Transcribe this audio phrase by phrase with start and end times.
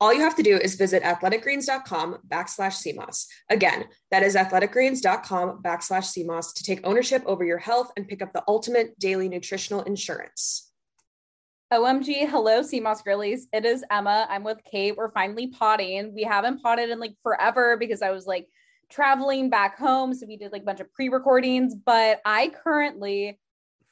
[0.00, 3.26] All you have to do is visit athleticgreens.com backslash seamoss.
[3.50, 8.32] Again, that is athleticgreens.com backslash seamoss to take ownership over your health and pick up
[8.32, 10.72] the ultimate daily nutritional insurance.
[11.70, 13.46] OMG, hello, Sea Moss girlies.
[13.52, 14.26] It is Emma.
[14.30, 14.96] I'm with Kate.
[14.96, 16.14] We're finally potting.
[16.14, 18.48] We haven't potted in like forever because I was like
[18.88, 20.14] traveling back home.
[20.14, 23.38] So we did like a bunch of pre recordings, but I currently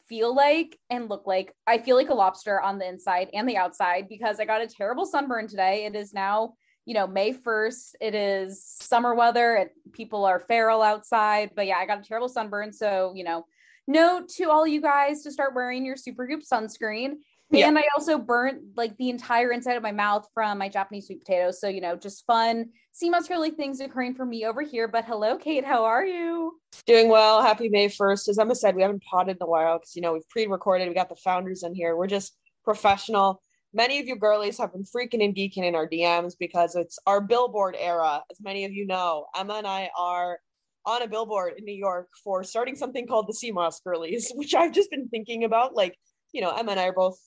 [0.09, 3.57] feel like and look like I feel like a lobster on the inside and the
[3.57, 5.85] outside because I got a terrible sunburn today.
[5.85, 6.55] It is now,
[6.87, 7.95] you know, May 1st.
[8.01, 9.57] It is summer weather.
[9.57, 11.51] It, people are feral outside.
[11.55, 12.73] But yeah, I got a terrible sunburn.
[12.73, 13.45] So, you know,
[13.87, 17.17] note to all you guys to start wearing your Supergoop sunscreen.
[17.51, 17.79] And.
[17.79, 21.61] I also burnt like the entire inside of my mouth from my Japanese sweet potatoes.
[21.61, 24.89] So, you know, just fun, see really things occurring for me over here.
[24.89, 26.59] But hello, Kate, how are you?
[26.87, 27.41] Doing well.
[27.41, 28.29] Happy May 1st.
[28.29, 30.89] As Emma said, we haven't potted in a while because, you know, we've pre recorded.
[30.89, 31.97] We got the founders in here.
[31.97, 33.41] We're just professional.
[33.73, 37.21] Many of you girlies have been freaking and geeking in our DMs because it's our
[37.21, 38.23] billboard era.
[38.31, 40.39] As many of you know, Emma and I are
[40.87, 44.55] on a billboard in New York for starting something called the Sea Moss Girlies, which
[44.55, 45.75] I've just been thinking about.
[45.75, 45.97] Like,
[46.33, 47.19] you know, Emma and I are both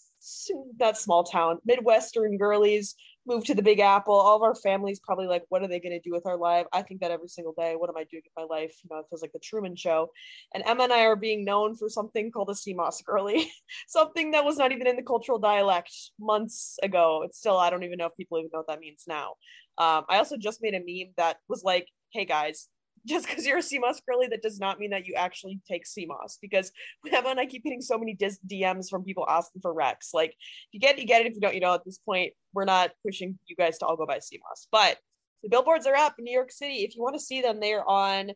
[0.78, 1.60] that small town.
[1.66, 2.96] Midwestern girlies
[3.26, 4.14] moved to the big apple.
[4.14, 6.66] All of our families probably like what are they going to do with our life?
[6.74, 8.76] I think that every single day what am i doing with my life?
[8.84, 10.10] You know it feels like the truman show.
[10.54, 13.52] And emma and i are being known for something called a sea moss girly
[13.88, 17.22] something that was not even in the cultural dialect months ago.
[17.26, 19.36] It's still i don't even know if people even know what that means now.
[19.78, 22.68] Um, i also just made a meme that was like hey guys
[23.06, 25.86] just because you're a Sea Moss girly, that does not mean that you actually take
[25.86, 26.38] sea moss.
[26.42, 26.72] Because
[27.12, 30.12] and I keep getting so many dis- DMs from people asking for Rex.
[30.14, 31.28] Like, if you get, it, you get it.
[31.28, 31.74] If you don't, you know.
[31.74, 34.68] At this point, we're not pushing you guys to all go buy sea moss.
[34.72, 34.98] But
[35.44, 36.84] the billboards are up in New York City.
[36.84, 38.32] If you want to see them, they are on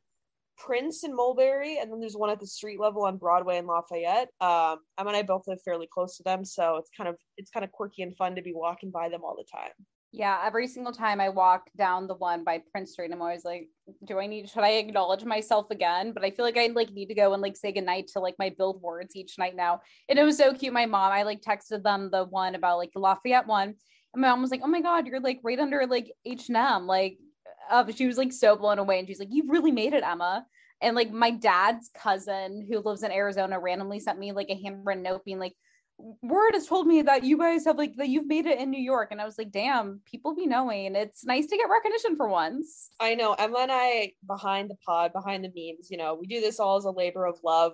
[0.57, 4.29] Prince and Mulberry, and then there's one at the street level on Broadway and Lafayette.
[4.39, 7.51] Um, Emma and I both live fairly close to them, so it's kind of it's
[7.51, 9.71] kind of quirky and fun to be walking by them all the time.
[10.15, 13.67] Yeah, every single time I walk down the one by Prince Street, I'm always like,
[14.05, 16.13] do I need should I acknowledge myself again?
[16.13, 18.35] But I feel like I like need to go and like say goodnight to like
[18.39, 19.81] my build billboards each night now.
[20.07, 20.71] And it was so cute.
[20.71, 23.75] My mom, I like texted them the one about like the Lafayette one.
[24.13, 26.55] And my mom was like, Oh my god, you're like right under like H and
[26.55, 26.87] M.
[26.87, 27.17] Like
[27.69, 28.99] uh, she was like so blown away.
[28.99, 30.45] And she's like, You've really made it, Emma.
[30.79, 35.03] And like my dad's cousin who lives in Arizona randomly sent me like a handwritten
[35.03, 35.55] note being like,
[35.97, 38.81] word has told me that you guys have like that you've made it in New
[38.81, 39.09] York.
[39.11, 40.95] And I was like, damn, people be knowing.
[40.95, 42.89] It's nice to get recognition for once.
[43.00, 43.33] I know.
[43.33, 46.78] Emma and I behind the pod, behind the memes, you know, we do this all
[46.78, 47.74] as a labor of love.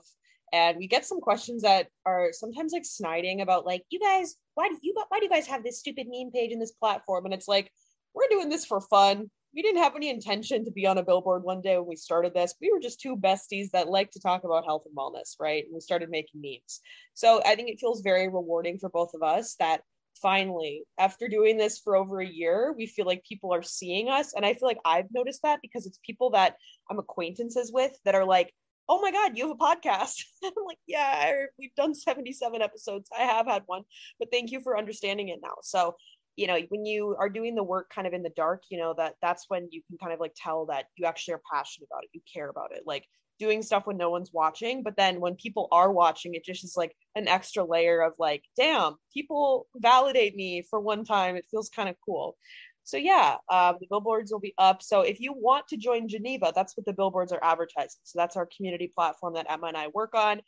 [0.53, 4.67] And we get some questions that are sometimes like sniding about like, you guys, why
[4.67, 7.25] do you why do you guys have this stupid meme page in this platform?
[7.25, 7.71] And it's like,
[8.13, 11.43] we're doing this for fun we didn't have any intention to be on a billboard
[11.43, 12.55] one day when we started this.
[12.61, 15.65] We were just two besties that like to talk about health and wellness, right?
[15.65, 16.79] And we started making memes.
[17.13, 19.81] So I think it feels very rewarding for both of us that
[20.21, 24.33] finally, after doing this for over a year, we feel like people are seeing us.
[24.33, 26.55] And I feel like I've noticed that because it's people that
[26.89, 28.53] I'm acquaintances with that are like,
[28.87, 30.23] oh my God, you have a podcast.
[30.43, 33.09] I'm like, yeah, we've done 77 episodes.
[33.17, 33.83] I have had one,
[34.19, 35.55] but thank you for understanding it now.
[35.61, 35.95] So
[36.41, 38.95] you know when you are doing the work kind of in the dark you know
[38.97, 42.03] that that's when you can kind of like tell that you actually are passionate about
[42.03, 43.05] it you care about it like
[43.39, 46.75] doing stuff when no one's watching but then when people are watching it just is
[46.75, 51.69] like an extra layer of like damn people validate me for one time it feels
[51.69, 52.35] kind of cool.
[52.83, 56.51] So yeah um, the billboards will be up so if you want to join geneva
[56.53, 59.87] that's what the billboards are advertising so that's our community platform that emma and i
[59.87, 60.41] work on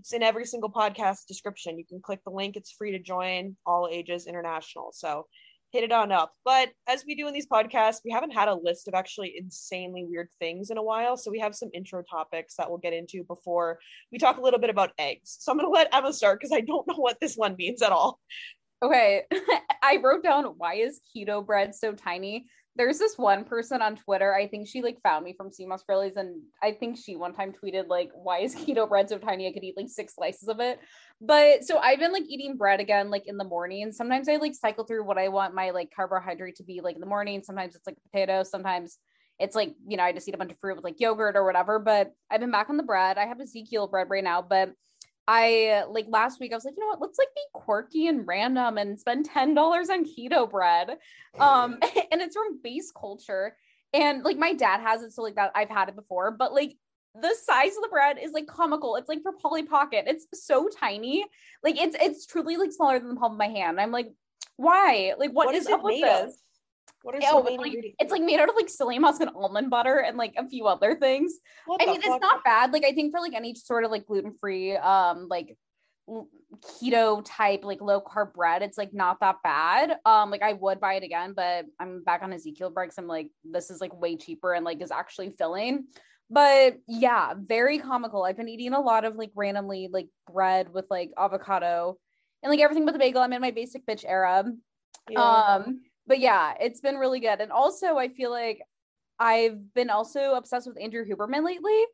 [0.00, 3.56] it's in every single podcast description you can click the link it's free to join
[3.66, 5.26] all ages international so
[5.72, 6.32] hit it on up.
[6.44, 10.04] But as we do in these podcasts, we haven't had a list of actually insanely
[10.08, 11.16] weird things in a while.
[11.16, 13.78] So we have some intro topics that we'll get into before
[14.10, 15.36] we talk a little bit about eggs.
[15.38, 17.82] So I'm going to let Emma start because I don't know what this one means
[17.82, 18.20] at all.
[18.82, 19.22] Okay.
[19.82, 22.46] I wrote down why is keto bread so tiny?
[22.76, 24.34] There's this one person on Twitter.
[24.34, 27.34] I think she like found me from Sea Moss Girlies, and I think she one
[27.34, 29.48] time tweeted like, "Why is keto bread so tiny?
[29.48, 30.78] I could eat like six slices of it."
[31.20, 33.92] But so I've been like eating bread again, like in the morning.
[33.92, 37.00] Sometimes I like cycle through what I want my like carbohydrate to be like in
[37.00, 37.42] the morning.
[37.42, 38.44] Sometimes it's like potato.
[38.44, 38.98] Sometimes
[39.40, 41.44] it's like you know I just eat a bunch of fruit with like yogurt or
[41.44, 41.80] whatever.
[41.80, 43.18] But I've been back on the bread.
[43.18, 44.72] I have Ezekiel bread right now, but
[45.28, 48.26] I like last week I was like, you know what, let's like be quirky and
[48.26, 50.96] random and spend $10 on keto bread.
[51.38, 51.78] Um
[52.12, 53.56] and it's from base culture.
[53.92, 56.76] And like my dad has it, so like that I've had it before, but like
[57.14, 58.96] the size of the bread is like comical.
[58.96, 60.04] It's like for Polly Pocket.
[60.06, 61.24] It's so tiny.
[61.62, 63.80] Like it's it's truly like smaller than the palm of my hand.
[63.80, 64.12] I'm like,
[64.56, 65.14] why?
[65.18, 66.28] Like what, what is, is up with this?
[66.28, 66.34] Of?
[67.02, 69.98] What are oh, like, it's like made out of like psyllium husk and almond butter
[70.00, 71.38] and like a few other things.
[71.64, 72.10] What I mean, fuck?
[72.10, 72.72] it's not bad.
[72.72, 75.56] Like I think for like any sort of like gluten free, um, like
[76.60, 79.96] keto type like low carb bread, it's like not that bad.
[80.04, 82.90] Um, like I would buy it again, but I'm back on Ezekiel bread.
[82.98, 85.84] I'm like, this is like way cheaper and like is actually filling.
[86.28, 88.24] But yeah, very comical.
[88.24, 91.98] I've been eating a lot of like randomly like bread with like avocado
[92.42, 93.22] and like everything but the bagel.
[93.22, 94.44] I'm in my basic bitch era.
[95.08, 95.20] Yeah.
[95.20, 97.40] Um but yeah, it's been really good.
[97.40, 98.60] And also, I feel like
[99.20, 101.84] I've been also obsessed with Andrew Huberman lately.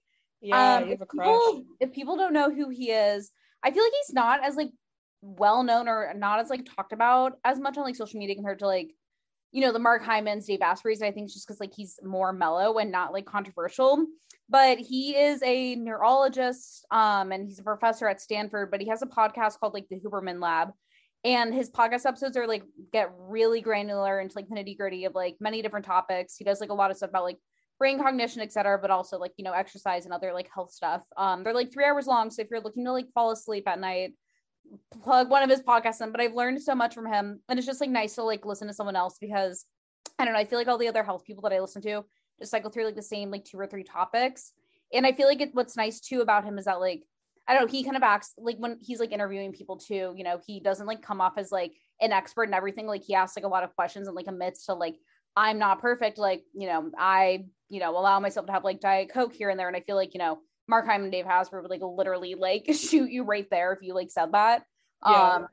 [0.41, 1.27] Yeah, um, you have a crush.
[1.27, 3.31] People, if people don't know who he is,
[3.63, 4.71] I feel like he's not as like
[5.21, 8.61] well known or not as like talked about as much on like social media compared
[8.61, 8.91] to like
[9.53, 11.03] you know the Mark Hymans, Dave Asprey's.
[11.03, 14.07] I think it's just because like he's more mellow and not like controversial.
[14.49, 18.71] But he is a neurologist, um, and he's a professor at Stanford.
[18.71, 20.71] But he has a podcast called like the Huberman Lab,
[21.27, 22.63] and his podcast episodes are like
[22.93, 26.37] get really granular into like the nitty gritty of like many different topics.
[26.37, 27.39] He does like a lot of stuff about like
[27.81, 31.03] brain cognition, etc., but also like you know exercise and other like health stuff.
[31.17, 33.81] Um, they're like three hours long, so if you're looking to like fall asleep at
[33.81, 34.13] night,
[35.03, 36.13] plug one of his podcasts in.
[36.13, 38.69] But I've learned so much from him, and it's just like nice to like listen
[38.69, 39.65] to someone else because
[40.21, 40.41] I don't know.
[40.41, 42.05] I feel like all the other health people that I listen to
[42.39, 44.53] just cycle through like the same like two or three topics,
[44.93, 47.03] and I feel like it, what's nice too about him is that like
[47.49, 50.25] I don't know, he kind of acts like when he's like interviewing people too, you
[50.25, 52.87] know, he doesn't like come off as like an expert and everything.
[52.87, 54.97] Like he asks like a lot of questions and like admits to like,
[55.37, 56.19] I'm not perfect.
[56.19, 59.59] Like, you know, I, you know, allow myself to have like Diet Coke here and
[59.59, 59.69] there.
[59.69, 60.39] And I feel like, you know,
[60.69, 63.95] Mark Hyman and Dave Asprey would like literally like shoot you right there if you
[63.95, 64.65] like said that.
[65.05, 65.33] Yeah.
[65.33, 65.47] Um,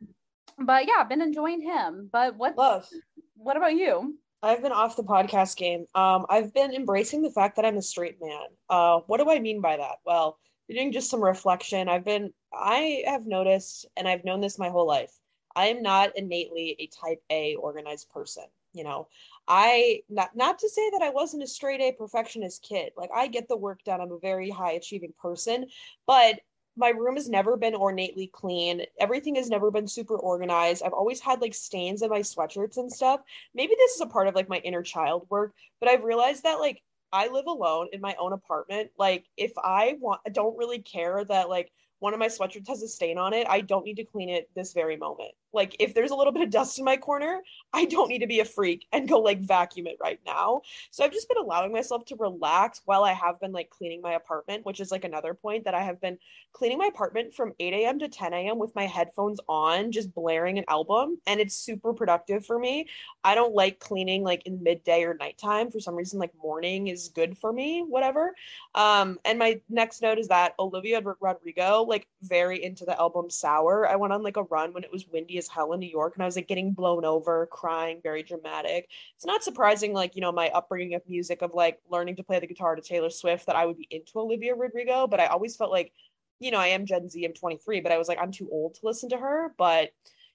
[0.58, 2.10] but yeah, I've been enjoying him.
[2.12, 2.88] But what love?
[3.36, 4.16] What about you?
[4.42, 5.86] I've been off the podcast game.
[5.96, 8.48] Um, I've been embracing the fact that I'm a straight man.
[8.70, 9.98] Uh, what do I mean by that?
[10.06, 10.38] Well,
[10.70, 14.88] doing just some reflection, I've been, I have noticed, and I've known this my whole
[14.88, 15.12] life,
[15.56, 18.46] I am not innately a type A organized person.
[18.74, 19.08] You know,
[19.48, 22.92] I, not, not to say that I wasn't a straight A perfectionist kid.
[22.98, 24.02] Like, I get the work done.
[24.02, 25.68] I'm a very high achieving person,
[26.08, 26.40] but
[26.76, 28.82] my room has never been ornately clean.
[29.00, 30.82] Everything has never been super organized.
[30.84, 33.22] I've always had like stains in my sweatshirts and stuff.
[33.54, 36.60] Maybe this is a part of like my inner child work, but I've realized that
[36.60, 36.82] like
[37.14, 38.90] I live alone in my own apartment.
[38.98, 42.82] Like if I want I don't really care that like one of my sweatshirts has
[42.82, 45.32] a stain on it, I don't need to clean it this very moment.
[45.54, 47.42] Like if there's a little bit of dust in my corner,
[47.74, 50.62] I don't need to be a freak and go like vacuum it right now.
[50.92, 54.14] So I've just been allowing myself to relax while I have been like cleaning my
[54.14, 56.18] apartment, which is like another point that I have been
[56.54, 58.00] cleaning my apartment from 8 a.m.
[58.00, 58.60] to 10 a.m.
[58.60, 61.18] with my headphones on, just blaring an album.
[61.26, 62.88] And it's super productive for me.
[63.24, 65.72] I don't like cleaning like in midday or nighttime.
[65.72, 68.36] For some reason, like morning is good for me, whatever.
[68.76, 73.88] Um, and my next note is that Olivia Rodrigo, like very into the album Sour.
[73.88, 76.16] I went on like a run when it was windy as hell in New York
[76.16, 78.90] and I was like getting blown over, crying, very dramatic.
[79.16, 82.40] It's not surprising, like, you know, my upbringing of music, of like learning to play
[82.40, 85.56] the guitar to Taylor Swift, that I would be into Olivia Rodrigo, but I always
[85.56, 85.92] felt like,
[86.40, 88.76] you know, I am Gen Z, I'm 23, but I was like, I'm too old
[88.76, 89.54] to listen to her.
[89.58, 89.92] But,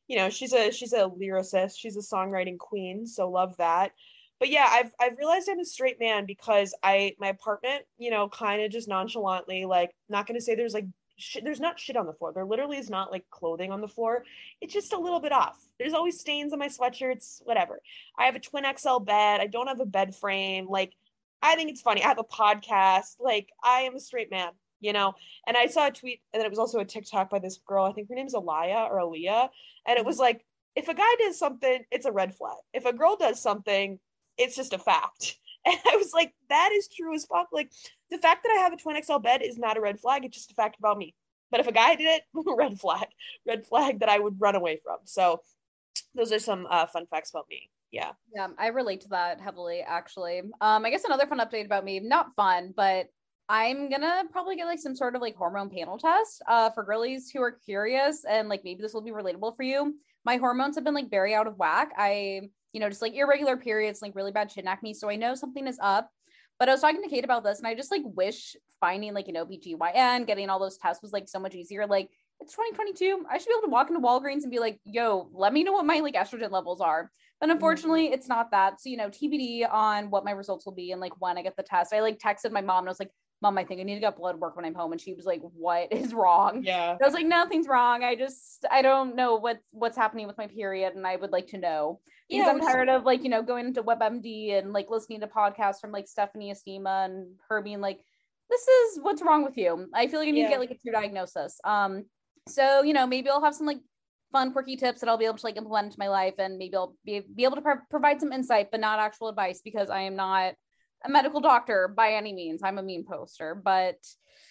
[0.06, 3.92] you know, she's a she's a lyricist, she's a songwriting queen, so love that
[4.38, 8.28] but yeah, I've I've realized I'm a straight man because I my apartment, you know,
[8.28, 10.86] kind of just nonchalantly, like not gonna say there's like
[11.18, 12.32] sh- there's not shit on the floor.
[12.32, 14.24] There literally is not like clothing on the floor.
[14.60, 15.58] It's just a little bit off.
[15.78, 17.80] There's always stains on my sweatshirts, whatever.
[18.18, 19.40] I have a twin XL bed.
[19.40, 20.68] I don't have a bed frame.
[20.68, 20.94] Like,
[21.42, 22.02] I think it's funny.
[22.02, 23.16] I have a podcast.
[23.20, 25.14] Like, I am a straight man, you know?
[25.46, 27.84] And I saw a tweet, and it was also a TikTok by this girl.
[27.84, 29.50] I think her name is Alaya or Aaliyah.
[29.86, 30.44] And it was like,
[30.74, 32.56] if a guy does something, it's a red flag.
[32.72, 33.98] If a girl does something,
[34.36, 35.38] it's just a fact.
[35.68, 37.48] And I was like, that is true as fuck.
[37.52, 37.70] Like,
[38.10, 40.24] the fact that I have a twin XL bed is not a red flag.
[40.24, 41.14] It's just a fact about me.
[41.50, 42.22] But if a guy did it,
[42.56, 43.08] red flag,
[43.46, 44.98] red flag that I would run away from.
[45.04, 45.40] So
[46.14, 47.70] those are some uh, fun facts about me.
[47.90, 48.12] Yeah.
[48.34, 50.40] Yeah, I relate to that heavily, actually.
[50.60, 53.08] Um, I guess another fun update about me, not fun, but
[53.48, 57.30] I'm gonna probably get like some sort of like hormone panel test uh, for girlies
[57.30, 59.94] who are curious and like maybe this will be relatable for you.
[60.24, 61.92] My hormones have been like very out of whack.
[61.96, 64.94] I you know, just like irregular periods, like really bad chin acne.
[64.94, 66.10] So I know something is up.
[66.58, 69.28] But I was talking to Kate about this and I just like wish finding like
[69.28, 71.86] an OBGYN, getting all those tests was like so much easier.
[71.86, 72.10] Like
[72.40, 73.26] it's 2022.
[73.30, 75.72] I should be able to walk into Walgreens and be like, yo, let me know
[75.72, 77.10] what my like estrogen levels are.
[77.40, 77.52] But mm-hmm.
[77.52, 78.80] unfortunately, it's not that.
[78.80, 81.56] So, you know, TBD on what my results will be and like when I get
[81.56, 81.92] the test.
[81.92, 84.00] I like texted my mom and I was like, mom, I think I need to
[84.00, 84.90] get blood work when I'm home.
[84.92, 86.62] And she was like, what is wrong?
[86.64, 86.96] Yeah.
[87.00, 88.02] I was like, nothing's wrong.
[88.02, 90.94] I just, I don't know what what's happening with my period.
[90.96, 93.82] And I would like to know yeah, I'm tired of like, you know, going into
[93.82, 98.00] WebMD and like listening to podcasts from like Stephanie Estima and her being like,
[98.50, 99.88] this is what's wrong with you.
[99.94, 100.46] I feel like I need yeah.
[100.46, 101.58] to get like a true diagnosis.
[101.64, 102.04] Um,
[102.48, 103.80] so, you know, maybe I'll have some like
[104.32, 106.76] fun, quirky tips that I'll be able to like implement into my life and maybe
[106.76, 110.02] I'll be, be able to pro- provide some insight, but not actual advice because I
[110.02, 110.54] am not
[111.04, 112.62] a medical doctor by any means.
[112.62, 113.98] I'm a meme poster, but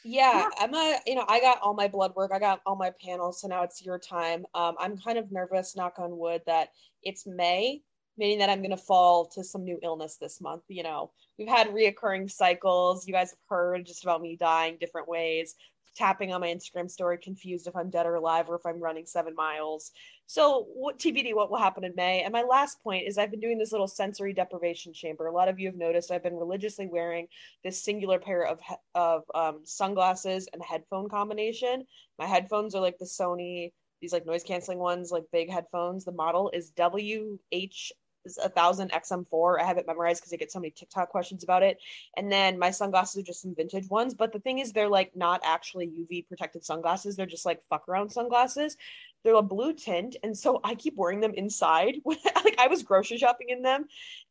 [0.04, 2.76] yeah, yeah, I'm a, you know, I got all my blood work, I got all
[2.76, 4.46] my panels, so now it's your time.
[4.54, 6.70] Um, I'm kind of nervous, knock on wood, that
[7.04, 7.82] it's May,
[8.18, 10.64] meaning that I'm going to fall to some new illness this month.
[10.70, 13.08] You know, we've had reoccurring cycles.
[13.08, 15.56] You guys have heard just about me dying different ways
[15.98, 19.06] tapping on my Instagram story, confused if I'm dead or alive or if I'm running
[19.06, 19.92] seven miles.
[20.28, 22.22] So, what TBD, what will happen in May?
[22.22, 25.28] And my last point is I've been doing this little sensory deprivation chamber.
[25.28, 27.28] A lot of you have noticed I've been religiously wearing
[27.64, 28.60] this singular pair of
[28.94, 31.86] of um, sunglasses and headphone combination.
[32.20, 36.06] My headphones are like the Sony, these like noise canceling ones, like big headphones.
[36.06, 37.92] The model is WH
[38.36, 39.62] a thousand XM4.
[39.62, 41.78] I have it memorized because I get so many TikTok questions about it.
[42.18, 44.14] And then my sunglasses are just some vintage ones.
[44.14, 47.16] But the thing is, they're like not actually UV protected sunglasses.
[47.16, 48.76] They're just like fuck around sunglasses
[49.24, 53.18] they're a blue tint and so i keep wearing them inside like i was grocery
[53.18, 53.86] shopping in them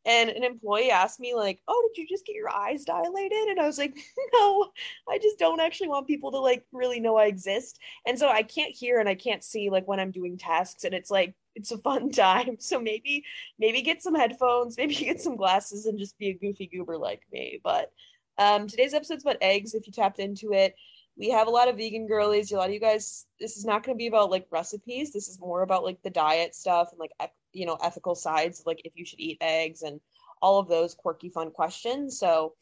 [0.05, 3.59] and an employee asked me like oh did you just get your eyes dilated and
[3.59, 3.95] i was like
[4.33, 4.71] no
[5.07, 8.41] i just don't actually want people to like really know i exist and so i
[8.41, 11.71] can't hear and i can't see like when i'm doing tasks and it's like it's
[11.71, 13.23] a fun time so maybe
[13.59, 17.21] maybe get some headphones maybe get some glasses and just be a goofy goober like
[17.31, 17.91] me but
[18.37, 20.75] um today's episode's about eggs if you tapped into it
[21.17, 22.51] we have a lot of vegan girlies.
[22.51, 25.11] A lot of you guys, this is not going to be about like recipes.
[25.11, 27.11] This is more about like the diet stuff and like
[27.53, 29.99] you know ethical sides, like if you should eat eggs and
[30.41, 32.19] all of those quirky, fun questions.
[32.19, 32.53] So,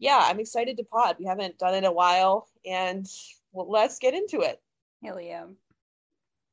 [0.00, 1.16] yeah, I'm excited to pod.
[1.18, 3.06] We haven't done it in a while, and
[3.52, 4.60] well, let's get into it.
[5.02, 5.44] Hell yeah.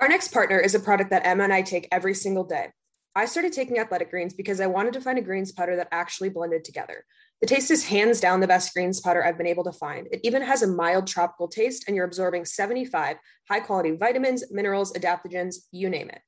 [0.00, 2.72] Our next partner is a product that Emma and I take every single day.
[3.14, 6.30] I started taking athletic greens because I wanted to find a greens powder that actually
[6.30, 7.04] blended together.
[7.40, 10.08] The taste is hands down the best greens powder I've been able to find.
[10.10, 14.92] It even has a mild tropical taste, and you're absorbing 75 high quality vitamins, minerals,
[14.94, 16.20] adaptogens, you name it.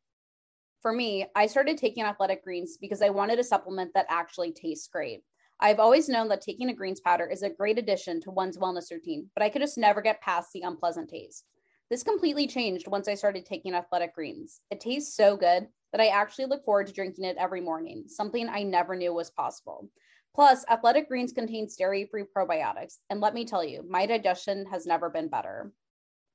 [0.81, 4.87] For me, I started taking athletic greens because I wanted a supplement that actually tastes
[4.87, 5.25] great.
[5.59, 8.93] I've always known that taking a greens powder is a great addition to one's wellness
[8.93, 11.45] routine, but I could just never get past the unpleasant taste.
[11.89, 14.61] This completely changed once I started taking athletic greens.
[14.73, 18.49] It tastes so good that I actually look forward to drinking it every morning, something
[18.49, 19.89] I never knew was possible.
[20.35, 22.97] Plus, athletic greens contain dairy free probiotics.
[23.09, 25.73] And let me tell you, my digestion has never been better.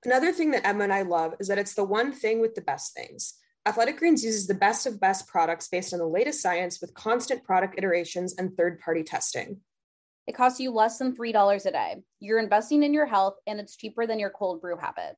[0.05, 2.62] Another thing that Emma and I love is that it's the one thing with the
[2.62, 3.34] best things.
[3.67, 7.43] Athletic Greens uses the best of best products based on the latest science with constant
[7.43, 9.60] product iterations and third party testing.
[10.27, 11.96] It costs you less than $3 a day.
[12.22, 15.17] You're investing in your health, and it's cheaper than your cold brew habit.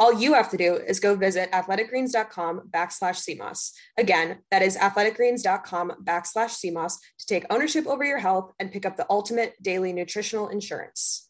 [0.00, 3.72] All you have to do is go visit athleticgreens.com backslash seamoss.
[3.96, 8.96] Again, that is athleticgreens.com backslash seamoss to take ownership over your health and pick up
[8.96, 11.28] the ultimate daily nutritional insurance.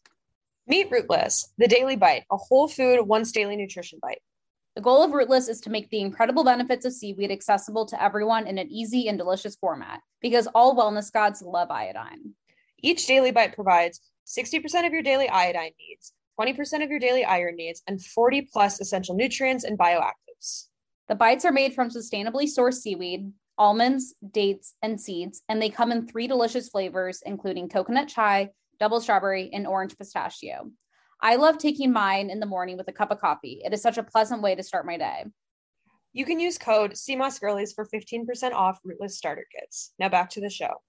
[0.67, 4.21] Meet Rootless, the daily bite, a whole food, once daily nutrition bite.
[4.75, 8.45] The goal of Rootless is to make the incredible benefits of seaweed accessible to everyone
[8.45, 12.35] in an easy and delicious format because all wellness gods love iodine.
[12.83, 17.55] Each daily bite provides 60% of your daily iodine needs, 20% of your daily iron
[17.55, 20.67] needs, and 40 plus essential nutrients and bioactives.
[21.07, 25.91] The bites are made from sustainably sourced seaweed, almonds, dates, and seeds, and they come
[25.91, 30.71] in three delicious flavors, including coconut chai, double strawberry, and orange pistachio.
[31.21, 33.61] I love taking mine in the morning with a cup of coffee.
[33.65, 35.25] It is such a pleasant way to start my day.
[36.13, 39.93] You can use code Sea Moss Girlies for 15% off Rootless starter kits.
[39.99, 40.81] Now back to the show.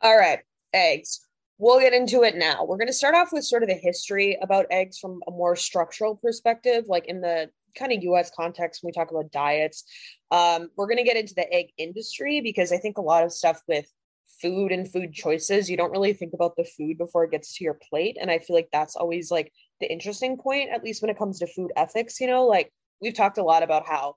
[0.00, 0.40] All right,
[0.72, 1.20] eggs.
[1.58, 2.64] We'll get into it now.
[2.64, 5.54] We're going to start off with sort of the history about eggs from a more
[5.54, 9.84] structural perspective, like in the kind of US context when we talk about diets.
[10.30, 13.32] Um, we're going to get into the egg industry because I think a lot of
[13.32, 13.86] stuff with
[14.40, 17.64] food and food choices, you don't really think about the food before it gets to
[17.64, 18.18] your plate.
[18.20, 21.38] And I feel like that's always like the interesting point, at least when it comes
[21.38, 22.20] to food ethics.
[22.20, 24.16] You know, like we've talked a lot about how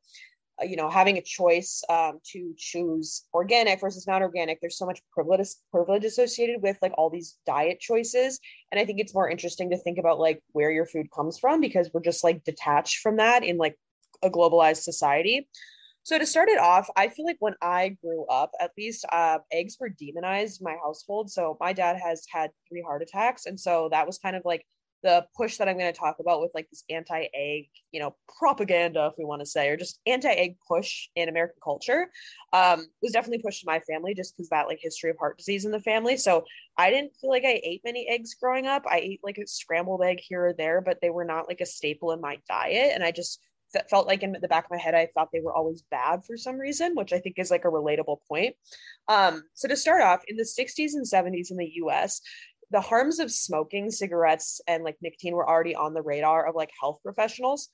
[0.64, 5.02] you know having a choice um, to choose organic versus not organic there's so much
[5.12, 8.40] privilege privilege associated with like all these diet choices.
[8.72, 11.62] And i think it's more interesting to think about like where your food comes from
[11.62, 13.78] because we're just like detached from that in like
[14.24, 15.48] a globalized society.
[16.04, 19.40] So to start it off i feel like when i grew up at least uh,
[19.52, 21.32] eggs were demonized in my household.
[21.32, 23.46] So my dad has had three heart attacks.
[23.46, 24.66] And so that was kind of like
[25.06, 29.06] the push that I'm going to talk about with like this anti-egg, you know, propaganda,
[29.12, 32.10] if we want to say, or just anti-egg push in American culture,
[32.54, 35.64] um, was definitely pushed in my family just because that like history of heart disease
[35.64, 36.18] in the family.
[36.18, 36.44] So
[36.76, 38.84] I didn't feel like I ate many eggs growing up.
[38.90, 41.68] I ate like a scrambled egg here or there, but they were not like a
[41.68, 42.94] staple in my diet.
[42.96, 43.40] And I just
[43.90, 46.38] felt like in the back of my head, I thought they were always bad for
[46.38, 48.56] some reason, which I think is like a relatable point.
[49.08, 52.22] Um, so to start off, in the 60s and 70s in the US,
[52.72, 56.72] the harms of smoking cigarettes and like nicotine were already on the radar of like
[56.80, 57.70] health professionals.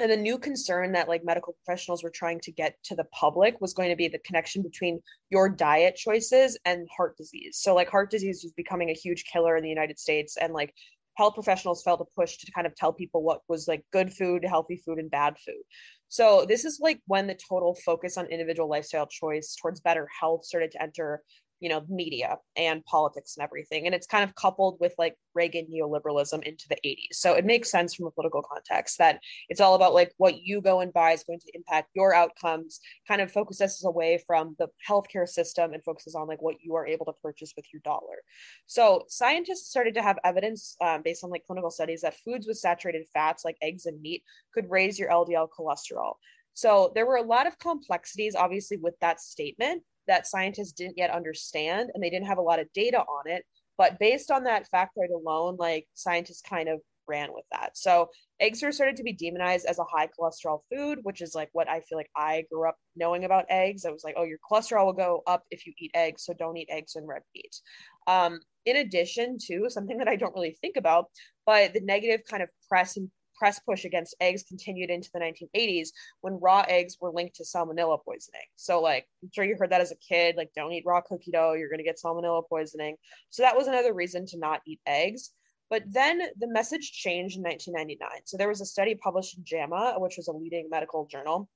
[0.00, 3.60] And the new concern that like medical professionals were trying to get to the public
[3.60, 5.00] was going to be the connection between
[5.30, 7.58] your diet choices and heart disease.
[7.60, 10.74] So like heart disease was becoming a huge killer in the united states and like
[11.16, 14.44] health professionals felt a push to kind of tell people what was like good food
[14.44, 15.62] healthy food and bad food.
[16.08, 20.44] So this is like when the total focus on individual lifestyle choice towards better health
[20.44, 21.22] started to enter
[21.64, 23.86] you know media and politics and everything.
[23.86, 27.70] And it's kind of coupled with like reagan neoliberalism into the 80s so it makes
[27.70, 31.12] sense from a political context that it's all about like what you go and buy
[31.12, 35.82] is going to impact your outcomes kind of focuses away from the healthcare system and
[35.82, 38.18] focuses on like what you are able to purchase with your dollar.
[38.66, 42.58] So scientists started to have evidence um, based on like clinical studies that foods with
[42.58, 44.22] saturated fats like eggs and meat
[44.52, 46.14] could raise your ldl cholesterol.
[46.54, 51.10] So there were a lot of complexities, obviously, with that statement that scientists didn't yet
[51.10, 53.44] understand and they didn't have a lot of data on it.
[53.76, 57.76] But based on that factoid alone, like scientists kind of ran with that.
[57.76, 58.08] So
[58.40, 61.68] eggs were started to be demonized as a high cholesterol food, which is like what
[61.68, 63.84] I feel like I grew up knowing about eggs.
[63.84, 66.56] I was like, oh, your cholesterol will go up if you eat eggs, so don't
[66.56, 67.60] eat eggs and red meat.
[68.06, 71.06] Um, in addition to something that I don't really think about,
[71.46, 75.88] but the negative kind of press and press push against eggs continued into the 1980s
[76.20, 78.46] when raw eggs were linked to salmonella poisoning.
[78.56, 81.30] So, like, I'm sure you heard that as a kid, like, don't eat raw cookie
[81.30, 82.96] dough, you're going to get salmonella poisoning.
[83.30, 85.30] So, that was another reason to not eat eggs.
[85.70, 88.22] But then the message changed in 1999.
[88.24, 91.48] So, there was a study published in JAMA, which was a leading medical journal,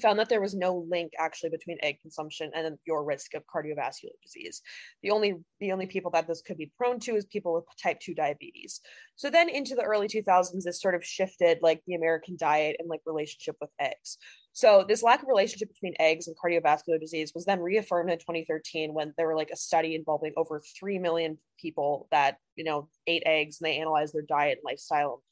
[0.00, 4.14] found that there was no link actually between egg consumption and your risk of cardiovascular
[4.22, 4.62] disease.
[5.02, 8.00] The only the only people that this could be prone to is people with type
[8.00, 8.80] 2 diabetes.
[9.16, 12.88] So then into the early 2000s this sort of shifted like the American diet and
[12.88, 14.18] like relationship with eggs.
[14.52, 18.92] So this lack of relationship between eggs and cardiovascular disease was then reaffirmed in 2013
[18.92, 23.22] when there were like a study involving over 3 million people that, you know, ate
[23.24, 25.22] eggs and they analyzed their diet and lifestyle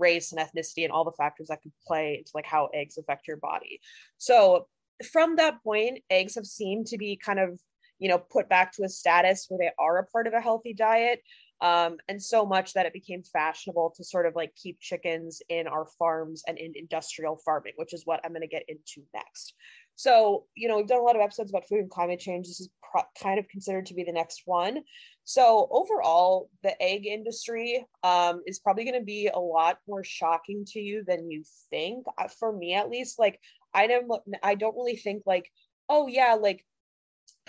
[0.00, 3.28] race and ethnicity and all the factors that could play into like how eggs affect
[3.28, 3.80] your body.
[4.18, 4.66] So
[5.12, 7.60] from that point, eggs have seemed to be kind of,
[7.98, 10.74] you know, put back to a status where they are a part of a healthy
[10.74, 11.22] diet.
[11.62, 15.66] Um, and so much that it became fashionable to sort of like keep chickens in
[15.66, 19.52] our farms and in industrial farming, which is what I'm going to get into next.
[20.00, 22.46] So, you know, we've done a lot of episodes about food and climate change.
[22.46, 24.78] This is pro- kind of considered to be the next one.
[25.24, 30.64] So, overall, the egg industry um, is probably going to be a lot more shocking
[30.68, 32.06] to you than you think.
[32.16, 33.38] Uh, for me, at least, like
[33.74, 34.10] I don't
[34.42, 35.50] I don't really think like,
[35.90, 36.64] oh yeah, like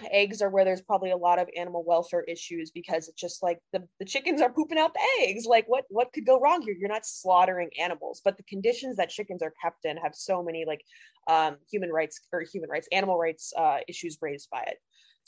[0.09, 3.59] eggs are where there's probably a lot of animal welfare issues because it's just like
[3.73, 5.45] the, the chickens are pooping out the eggs.
[5.45, 6.75] Like what what could go wrong here?
[6.77, 10.65] You're not slaughtering animals but the conditions that chickens are kept in have so many
[10.65, 10.83] like
[11.27, 14.77] um, human rights or human rights animal rights uh, issues raised by it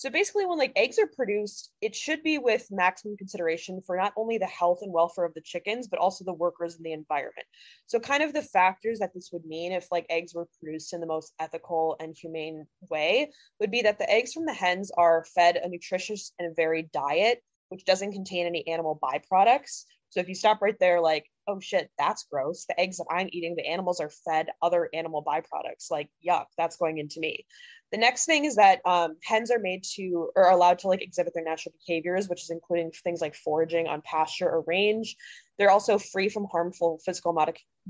[0.04, 4.12] so basically, when like eggs are produced, it should be with maximum consideration for not
[4.18, 7.48] only the health and welfare of the chickens, but also the workers and the environment.
[7.86, 11.00] So, kind of the factors that this would mean if like eggs were produced in
[11.00, 15.26] the most ethical and humane way would be that the eggs from the hens are
[15.34, 19.86] fed a nutritious and varied diet, which doesn't contain any animal byproducts.
[20.14, 22.66] So, if you stop right there, like, oh shit, that's gross.
[22.66, 25.90] The eggs that I'm eating, the animals are fed other animal byproducts.
[25.90, 27.48] Like, yuck, that's going into me.
[27.92, 31.34] The next thing is that um, hens are made to or allowed to like exhibit
[31.34, 35.16] their natural behaviors, which is including things like foraging on pasture or range.
[35.58, 37.36] They're also free from harmful physical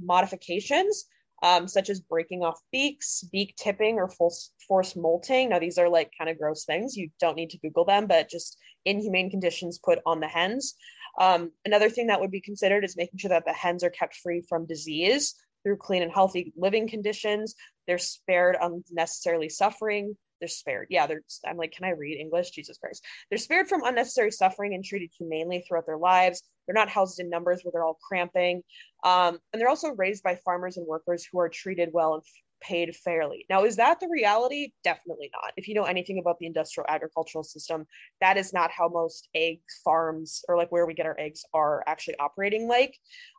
[0.01, 1.05] modifications,
[1.41, 5.49] um, such as breaking off beaks, beak tipping, or force molting.
[5.49, 6.95] Now, these are like kind of gross things.
[6.95, 10.75] You don't need to Google them, but just inhumane conditions put on the hens.
[11.19, 14.15] Um, another thing that would be considered is making sure that the hens are kept
[14.15, 17.55] free from disease through clean and healthy living conditions.
[17.87, 20.17] They're spared unnecessarily suffering.
[20.39, 20.87] They're spared.
[20.89, 21.21] Yeah, they're.
[21.47, 22.51] I'm like, can I read English?
[22.51, 23.03] Jesus Christ.
[23.29, 26.43] They're spared from unnecessary suffering and treated humanely throughout their lives.
[26.65, 28.61] They're not housed in numbers where they're all cramping.
[29.05, 32.23] Um, and they're also raised by farmers and workers who are treated well and
[32.63, 33.45] paid fairly.
[33.49, 34.71] Now, is that the reality?
[34.83, 35.53] Definitely not.
[35.57, 37.85] If you know anything about the industrial agricultural system,
[38.21, 41.83] that is not how most egg farms or like where we get our eggs are
[41.85, 42.97] actually operating like.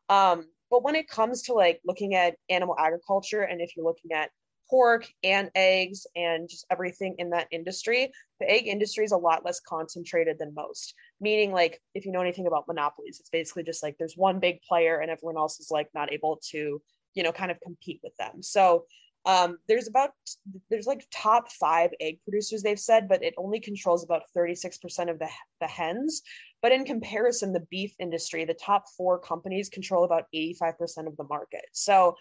[0.08, 4.12] Um, but when it comes to like looking at animal agriculture, and if you're looking
[4.12, 4.30] at
[4.68, 8.10] pork and eggs and just everything in that industry,
[8.40, 10.94] the egg industry is a lot less concentrated than most.
[11.20, 14.60] Meaning, like, if you know anything about monopolies, it's basically just like there's one big
[14.62, 16.80] player and everyone else is like not able to,
[17.14, 18.42] you know, kind of compete with them.
[18.42, 18.86] So
[19.26, 20.10] um, there's about
[20.70, 25.18] there's like top five egg producers they've said, but it only controls about 36% of
[25.18, 25.28] the
[25.60, 26.22] the hens.
[26.60, 31.24] But in comparison, the beef industry, the top four companies control about 85% of the
[31.24, 31.64] market.
[31.72, 32.16] So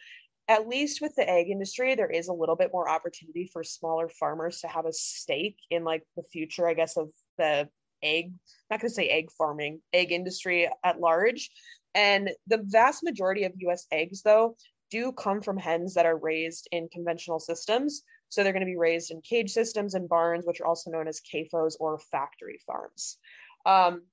[0.48, 4.10] at least with the egg industry, there is a little bit more opportunity for smaller
[4.10, 7.70] farmers to have a stake in like the future, I guess, of the
[8.02, 8.34] egg,
[8.70, 11.50] not going to say egg farming, egg industry at large.
[11.96, 14.58] And the vast majority of US eggs, though,
[14.94, 18.04] do come from hens that are raised in conventional systems.
[18.30, 21.08] So they're going to be raised in cage systems and barns, which are also known
[21.08, 23.18] as CAFOs or factory farms.
[23.66, 24.04] Um,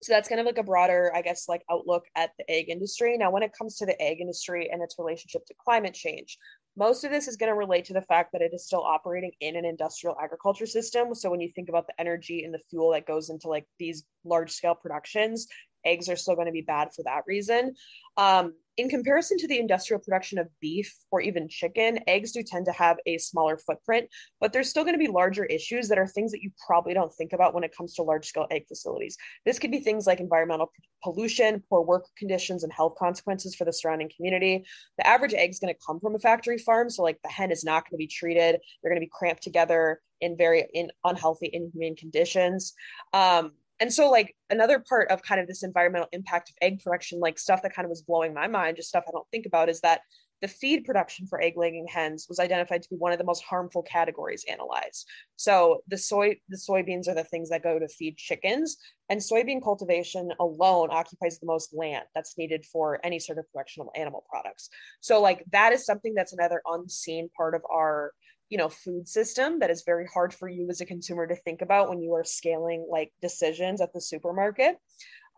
[0.00, 3.16] so that's kind of like a broader i guess like outlook at the egg industry
[3.16, 6.38] now when it comes to the egg industry and its relationship to climate change
[6.76, 9.30] most of this is going to relate to the fact that it is still operating
[9.40, 12.90] in an industrial agriculture system so when you think about the energy and the fuel
[12.90, 15.46] that goes into like these large scale productions
[15.84, 17.74] eggs are still going to be bad for that reason
[18.16, 22.64] um, in comparison to the industrial production of beef or even chicken, eggs do tend
[22.64, 24.08] to have a smaller footprint,
[24.40, 27.12] but there's still going to be larger issues that are things that you probably don't
[27.12, 29.18] think about when it comes to large scale egg facilities.
[29.44, 33.72] This could be things like environmental pollution, poor work conditions, and health consequences for the
[33.72, 34.64] surrounding community.
[34.96, 37.50] The average egg is going to come from a factory farm, so like the hen
[37.50, 40.90] is not going to be treated, they're going to be cramped together in very in
[41.04, 42.72] unhealthy, inhumane conditions.
[43.12, 47.18] Um, and so like another part of kind of this environmental impact of egg production
[47.18, 49.68] like stuff that kind of was blowing my mind just stuff i don't think about
[49.68, 50.02] is that
[50.42, 53.44] the feed production for egg laying hens was identified to be one of the most
[53.44, 55.08] harmful categories analyzed.
[55.36, 58.76] So the soy the soybeans are the things that go to feed chickens
[59.08, 63.82] and soybean cultivation alone occupies the most land that's needed for any sort of production
[63.82, 64.68] of animal products.
[65.00, 68.12] So like that is something that's another unseen part of our
[68.52, 71.62] you know food system that is very hard for you as a consumer to think
[71.62, 74.76] about when you are scaling like decisions at the supermarket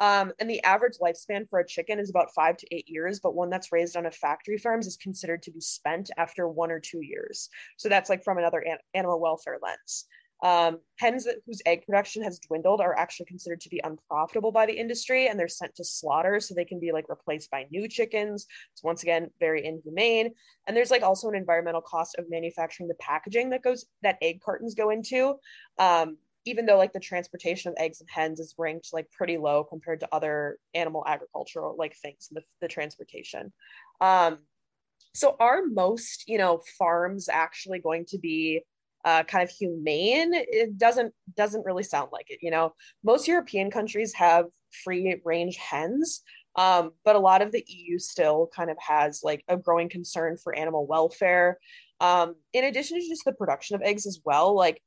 [0.00, 3.36] um, and the average lifespan for a chicken is about five to eight years, but
[3.36, 6.80] one that's raised on a factory farms is considered to be spent after one or
[6.80, 7.48] two years.
[7.76, 10.06] So that's like from another an- animal welfare lens.
[10.44, 14.66] Um, hens that, whose egg production has dwindled are actually considered to be unprofitable by
[14.66, 17.88] the industry and they're sent to slaughter so they can be like replaced by new
[17.88, 18.46] chickens.
[18.74, 20.34] It's once again, very inhumane.
[20.66, 24.42] And there's like also an environmental cost of manufacturing the packaging that goes that egg
[24.42, 25.36] cartons go into.
[25.78, 29.64] Um, even though like the transportation of eggs and hens is ranked like pretty low
[29.64, 33.50] compared to other animal agricultural like things the, the transportation
[34.02, 34.38] um
[35.14, 38.60] so are most you know farms actually going to be
[39.04, 42.74] uh, kind of humane it doesn't doesn't really sound like it you know?
[43.02, 44.46] Most european countries have
[44.84, 46.22] free range hens
[46.56, 50.36] um, but a lot of the eu still kind of has like a growing concern
[50.36, 51.58] for animal welfare.
[52.00, 54.80] Um, in addition to just the production of eggs as well like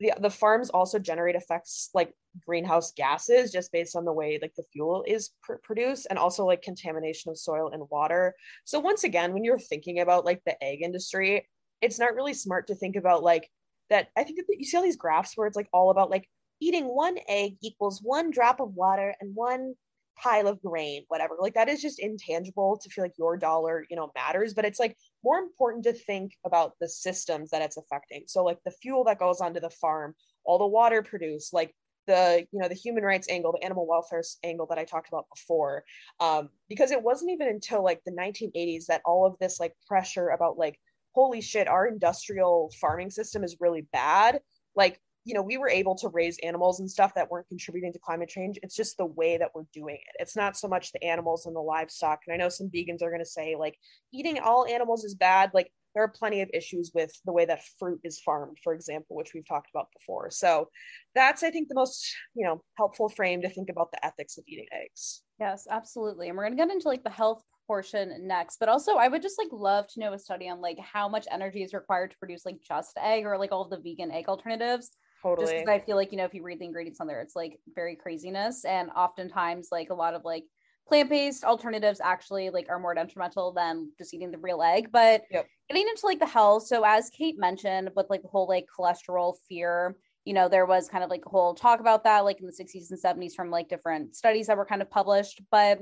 [0.00, 2.12] the, the farms also generate effects like
[2.46, 6.46] greenhouse gases just based on the way like the fuel is pr- produced and also
[6.46, 8.34] like contamination of soil and water.
[8.64, 11.48] So once again when you're thinking about like the egg industry
[11.80, 13.50] it's not really smart to think about like
[13.92, 14.08] that.
[14.16, 16.28] I think that you see all these graphs where it's like all about like
[16.60, 19.74] eating one egg equals one drop of water and one
[20.18, 21.36] pile of grain, whatever.
[21.38, 24.54] Like that is just intangible to feel like your dollar, you know, matters.
[24.54, 28.24] But it's like more important to think about the systems that it's affecting.
[28.26, 31.74] So like the fuel that goes onto the farm, all the water produced, like
[32.06, 35.26] the you know the human rights angle the animal welfare angle that i talked about
[35.32, 35.84] before
[36.20, 40.30] um, because it wasn't even until like the 1980s that all of this like pressure
[40.30, 40.78] about like
[41.14, 44.40] holy shit our industrial farming system is really bad.
[44.74, 47.98] Like you know we were able to raise animals and stuff that weren't contributing to
[47.98, 48.58] climate change.
[48.62, 50.16] It's just the way that we're doing it.
[50.18, 52.20] It's not so much the animals and the livestock.
[52.26, 53.76] And i know some vegans are going to say like
[54.12, 55.50] eating all animals is bad.
[55.54, 59.14] Like there are plenty of issues with the way that fruit is farmed for example
[59.14, 60.30] which we've talked about before.
[60.30, 60.68] So
[61.14, 64.44] that's i think the most you know helpful frame to think about the ethics of
[64.48, 65.22] eating eggs.
[65.38, 66.28] Yes absolutely.
[66.28, 67.42] And we're going to get into like the health
[67.72, 70.78] portion next but also i would just like love to know a study on like
[70.78, 74.10] how much energy is required to produce like just egg or like all the vegan
[74.10, 74.90] egg alternatives
[75.22, 77.22] totally just because i feel like you know if you read the ingredients on there
[77.22, 80.44] it's like very craziness and oftentimes like a lot of like
[80.86, 85.46] plant-based alternatives actually like are more detrimental than just eating the real egg but yep.
[85.70, 89.32] getting into like the health so as kate mentioned with like the whole like cholesterol
[89.48, 92.46] fear you know there was kind of like a whole talk about that like in
[92.46, 95.78] the 60s and 70s from like different studies that were kind of published but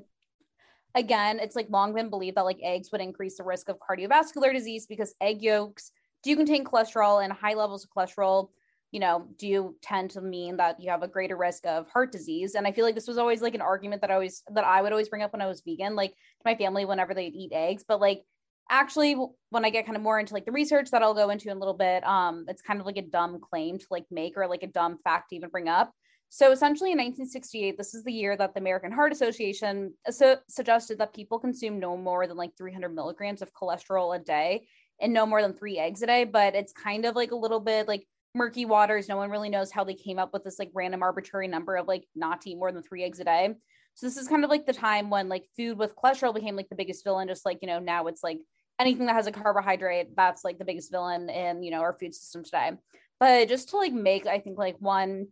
[0.94, 4.53] again it's like long been believed that like eggs would increase the risk of cardiovascular
[4.53, 8.48] disease because egg yolks do contain cholesterol and high levels of cholesterol
[8.92, 12.55] you know, do tend to mean that you have a greater risk of heart disease.
[12.55, 14.83] And I feel like this was always like an argument that I always that I
[14.83, 17.53] would always bring up when I was vegan, like to my family whenever they'd eat
[17.55, 17.85] eggs.
[17.87, 18.24] But like
[18.68, 19.16] actually
[19.50, 21.57] when I get kind of more into like the research that I'll go into in
[21.57, 24.48] a little bit, um, it's kind of like a dumb claim to like make or
[24.48, 25.92] like a dumb fact to even bring up.
[26.32, 30.98] So essentially in 1968, this is the year that the American Heart Association so suggested
[30.98, 34.68] that people consume no more than like 300 milligrams of cholesterol a day
[35.00, 36.22] and no more than three eggs a day.
[36.22, 39.08] But it's kind of like a little bit like murky waters.
[39.08, 41.88] No one really knows how they came up with this like random arbitrary number of
[41.88, 43.52] like not to eat more than three eggs a day.
[43.94, 46.68] So this is kind of like the time when like food with cholesterol became like
[46.68, 47.26] the biggest villain.
[47.26, 48.38] Just like you know now it's like
[48.78, 52.14] anything that has a carbohydrate that's like the biggest villain in you know our food
[52.14, 52.70] system today.
[53.18, 55.26] But just to like make I think like one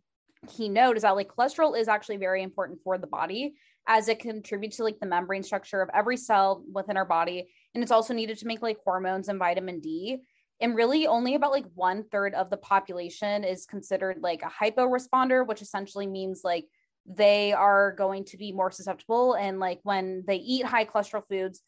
[0.47, 3.55] key note is that like cholesterol is actually very important for the body
[3.87, 7.49] as it contributes to like the membrane structure of every cell within our body.
[7.75, 10.19] And it's also needed to make like hormones and vitamin D.
[10.61, 14.87] And really only about like one third of the population is considered like a hypo
[14.87, 16.67] responder which essentially means like
[17.07, 19.35] they are going to be more susceptible.
[19.35, 21.63] And like when they eat high cholesterol foods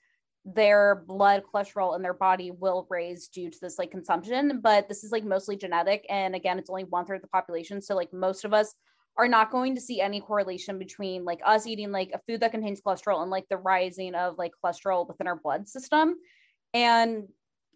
[0.44, 5.04] their blood cholesterol in their body will raise due to this like consumption but this
[5.04, 8.10] is like mostly genetic and again it's only one third of the population so like
[8.12, 8.74] most of us
[9.16, 12.52] are not going to see any correlation between like us eating like a food that
[12.52, 16.14] contains cholesterol and like the rising of like cholesterol within our blood system.
[16.72, 17.24] And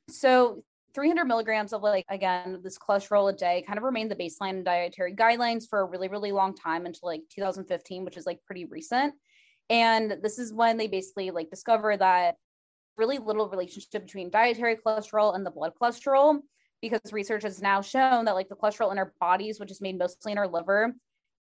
[0.09, 0.63] so
[0.95, 5.15] 300 milligrams of like again this cholesterol a day kind of remained the baseline dietary
[5.15, 9.15] guidelines for a really really long time until like 2015 which is like pretty recent.
[9.71, 12.37] And this is when they basically like discover that
[12.97, 16.41] really little relationship between dietary cholesterol and the blood cholesterol
[16.81, 19.99] because research has now shown that like the cholesterol in our bodies which is made
[19.99, 20.95] mostly in our liver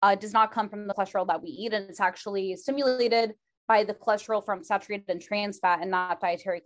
[0.02, 3.34] uh, does not come from the cholesterol that we eat and it's actually stimulated
[3.66, 6.62] by the cholesterol from saturated and trans fat and not dietary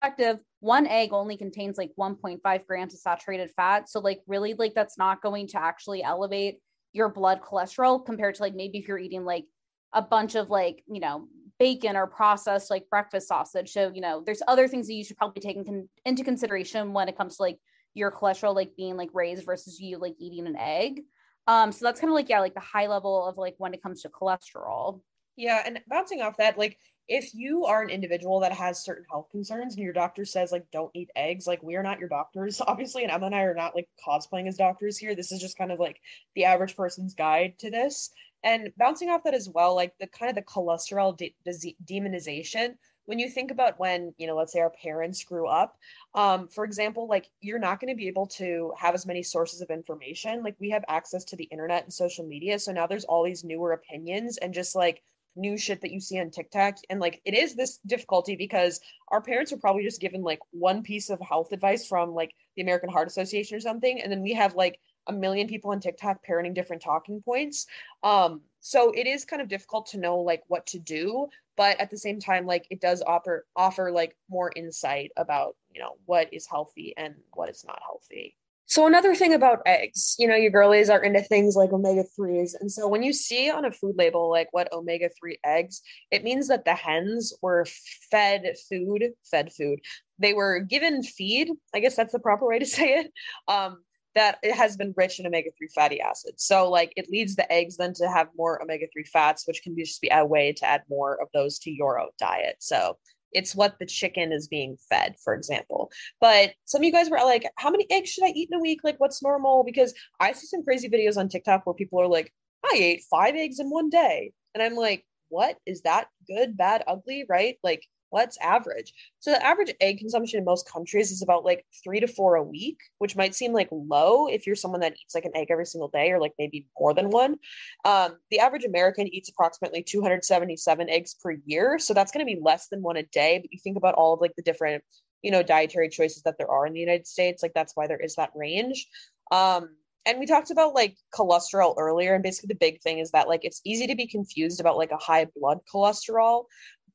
[0.00, 3.88] perspective, one egg only contains like 1.5 grams of saturated fat.
[3.88, 6.58] So, like, really, like, that's not going to actually elevate
[6.92, 9.44] your blood cholesterol compared to like maybe if you're eating like
[9.92, 13.72] a bunch of like, you know, bacon or processed like breakfast sausage.
[13.72, 16.92] So, you know, there's other things that you should probably take in con- into consideration
[16.92, 17.58] when it comes to like
[17.94, 21.02] your cholesterol like being like raised versus you like eating an egg.
[21.46, 23.82] Um, so that's kind of like, yeah, like the high level of like when it
[23.82, 25.00] comes to cholesterol.
[25.36, 29.28] Yeah, and bouncing off that, like if you are an individual that has certain health
[29.30, 32.60] concerns and your doctor says like don't eat eggs like we are not your doctors
[32.66, 35.58] obviously and emma and i are not like cosplaying as doctors here this is just
[35.58, 36.00] kind of like
[36.34, 38.10] the average person's guide to this
[38.44, 42.74] and bouncing off that as well like the kind of the cholesterol de- de- demonization
[43.06, 45.76] when you think about when you know let's say our parents grew up
[46.14, 49.60] um, for example like you're not going to be able to have as many sources
[49.60, 53.04] of information like we have access to the internet and social media so now there's
[53.04, 55.02] all these newer opinions and just like
[55.38, 56.76] new shit that you see on TikTok.
[56.90, 60.82] And like it is this difficulty because our parents are probably just given like one
[60.82, 64.00] piece of health advice from like the American Heart Association or something.
[64.00, 67.66] And then we have like a million people on TikTok parenting different talking points.
[68.02, 71.90] Um, so it is kind of difficult to know like what to do, but at
[71.90, 76.32] the same time, like it does offer offer like more insight about, you know, what
[76.32, 78.36] is healthy and what is not healthy.
[78.66, 82.54] So another thing about eggs, you know, you girlies are into things like omega 3s.
[82.60, 86.22] And so when you see on a food label like what omega 3 eggs, it
[86.22, 87.64] means that the hens were
[88.10, 89.78] fed food, fed food.
[90.18, 93.12] They were given feed, I guess that's the proper way to say it.
[93.48, 93.78] Um,
[94.14, 96.44] that it has been rich in omega-3 fatty acids.
[96.44, 100.00] So like it leads the eggs then to have more omega-3 fats, which can just
[100.00, 102.56] be a way to add more of those to your diet.
[102.58, 102.98] So
[103.32, 105.90] it's what the chicken is being fed, for example.
[106.20, 108.62] But some of you guys were like, how many eggs should I eat in a
[108.62, 108.80] week?
[108.82, 109.64] Like, what's normal?
[109.64, 112.32] Because I see some crazy videos on TikTok where people are like,
[112.64, 114.32] I ate five eggs in one day.
[114.54, 115.58] And I'm like, what?
[115.66, 117.26] Is that good, bad, ugly?
[117.28, 117.56] Right?
[117.62, 118.92] Like, what's average?
[119.20, 122.42] So the average egg consumption in most countries is about like three to four a
[122.42, 125.66] week, which might seem like low if you're someone that eats like an egg every
[125.66, 127.36] single day or like maybe more than one.
[127.84, 131.78] Um, the average American eats approximately 277 eggs per year.
[131.78, 133.38] So that's going to be less than one a day.
[133.42, 134.82] But you think about all of like the different,
[135.22, 138.00] you know, dietary choices that there are in the United States, like that's why there
[138.00, 138.86] is that range.
[139.30, 139.70] Um,
[140.08, 143.44] and we talked about like cholesterol earlier and basically the big thing is that like
[143.44, 146.44] it's easy to be confused about like a high blood cholesterol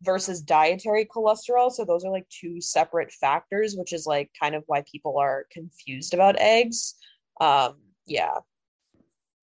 [0.03, 1.71] versus dietary cholesterol.
[1.71, 5.47] So those are like two separate factors, which is like kind of why people are
[5.51, 6.95] confused about eggs.
[7.41, 8.39] Um, yeah.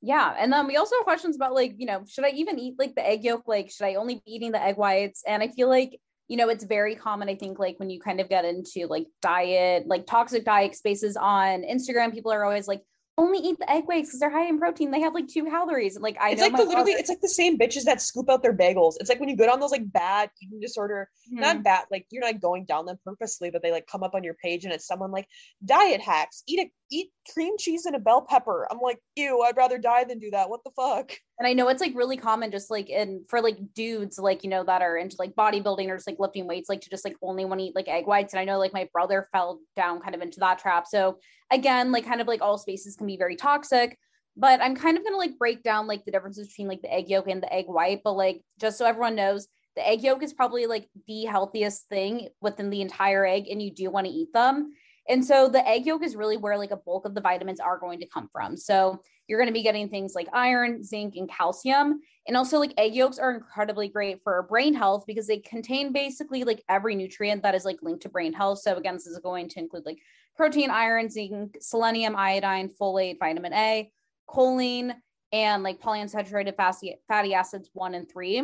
[0.02, 0.34] Yeah.
[0.38, 2.94] And then we also have questions about like, you know, should I even eat like
[2.94, 3.46] the egg yolk?
[3.46, 5.22] Like, should I only be eating the egg whites?
[5.26, 8.20] And I feel like, you know, it's very common, I think, like when you kind
[8.20, 12.82] of get into like diet, like toxic diet spaces on Instagram, people are always like,
[13.20, 14.90] only eat the egg whites because they're high in protein.
[14.90, 15.98] They have like two calories.
[15.98, 18.42] Like I it's know like the literally it's like the same bitches that scoop out
[18.42, 18.94] their bagels.
[18.98, 21.40] It's like when you go down those like bad eating disorder, mm-hmm.
[21.40, 24.24] not bad, like you're not going down them purposely, but they like come up on
[24.24, 25.26] your page and it's someone like
[25.64, 28.66] diet hacks, eat a eat cream cheese and a bell pepper.
[28.70, 30.48] I'm like, ew, I'd rather die than do that.
[30.48, 31.12] What the fuck?
[31.38, 34.50] And I know it's like really common just like in for like dudes like you
[34.50, 37.16] know that are into like bodybuilding or just like lifting weights, like to just like
[37.22, 38.32] only want to eat like egg whites.
[38.32, 40.86] And I know like my brother fell down kind of into that trap.
[40.86, 41.18] So
[41.50, 43.98] again, like kind of like all spaces can be very toxic.
[44.36, 47.08] But I'm kind of gonna like break down like the differences between like the egg
[47.08, 48.02] yolk and the egg white.
[48.04, 52.28] But like just so everyone knows, the egg yolk is probably like the healthiest thing
[52.40, 54.72] within the entire egg, and you do want to eat them.
[55.08, 57.78] And so the egg yolk is really where like a bulk of the vitamins are
[57.78, 58.56] going to come from.
[58.56, 62.00] So you're going to be getting things like iron, zinc, and calcium.
[62.28, 66.44] And also like egg yolks are incredibly great for brain health because they contain basically
[66.44, 68.60] like every nutrient that is like linked to brain health.
[68.60, 69.98] So again, this is going to include like
[70.40, 73.92] protein, iron, zinc, selenium, iodine, folate, vitamin A,
[74.26, 74.94] choline,
[75.32, 78.42] and like polyunsaturated fatty acids one and three.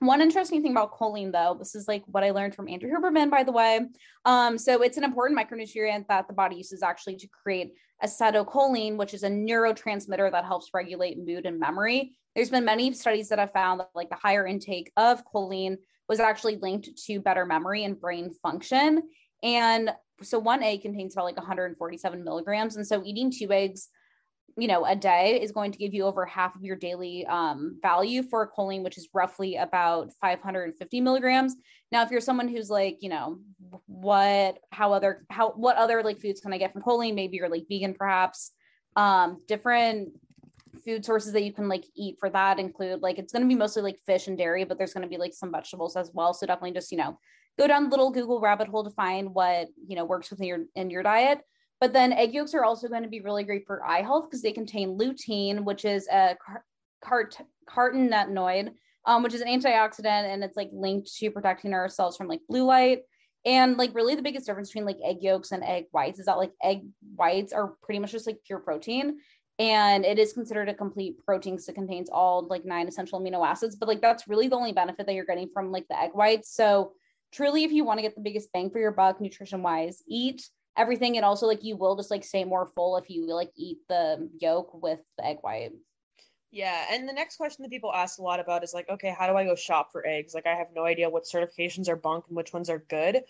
[0.00, 3.30] One interesting thing about choline, though, this is like what I learned from Andrew Huberman,
[3.30, 3.82] by the way.
[4.24, 7.70] Um, so it's an important micronutrient that the body uses actually to create
[8.02, 12.16] acetylcholine, which is a neurotransmitter that helps regulate mood and memory.
[12.34, 15.76] There's been many studies that have found that like the higher intake of choline
[16.08, 19.04] was actually linked to better memory and brain function.
[19.40, 22.76] And so one egg contains about like 147 milligrams.
[22.76, 23.88] And so eating two eggs
[24.58, 27.78] you know a day is going to give you over half of your daily um,
[27.80, 31.54] value for choline which is roughly about 550 milligrams.
[31.92, 33.38] Now if you're someone who's like you know
[33.86, 37.14] what how other how what other like foods can i get from choline?
[37.14, 38.52] Maybe you're like vegan perhaps.
[38.96, 40.08] Um, different
[40.84, 43.54] food sources that you can like eat for that include like it's going to be
[43.54, 46.34] mostly like fish and dairy but there's going to be like some vegetables as well.
[46.34, 47.18] So definitely just you know
[47.58, 50.90] go down little google rabbit hole to find what you know works within your in
[50.90, 51.40] your diet
[51.80, 54.42] but then egg yolks are also going to be really great for eye health because
[54.42, 56.36] they contain lutein, which is a
[57.04, 57.30] car-
[57.68, 58.70] carotenoid,
[59.04, 62.40] um, which is an antioxidant, and it's like linked to protecting our cells from like
[62.48, 63.02] blue light.
[63.44, 66.38] And like really the biggest difference between like egg yolks and egg whites is that
[66.38, 66.82] like egg
[67.14, 69.18] whites are pretty much just like pure protein.
[69.60, 73.46] And it is considered a complete protein because it contains all like nine essential amino
[73.46, 73.76] acids.
[73.76, 76.52] But like that's really the only benefit that you're getting from like the egg whites.
[76.52, 76.92] So
[77.32, 80.48] truly, if you want to get the biggest bang for your buck nutrition wise, eat
[80.78, 83.78] everything and also like you will just like stay more full if you like eat
[83.88, 85.72] the yolk with the egg white.
[86.50, 89.26] Yeah and the next question that people ask a lot about is like okay how
[89.26, 90.34] do i go shop for eggs?
[90.34, 93.22] Like i have no idea what certifications are bunk and which ones are good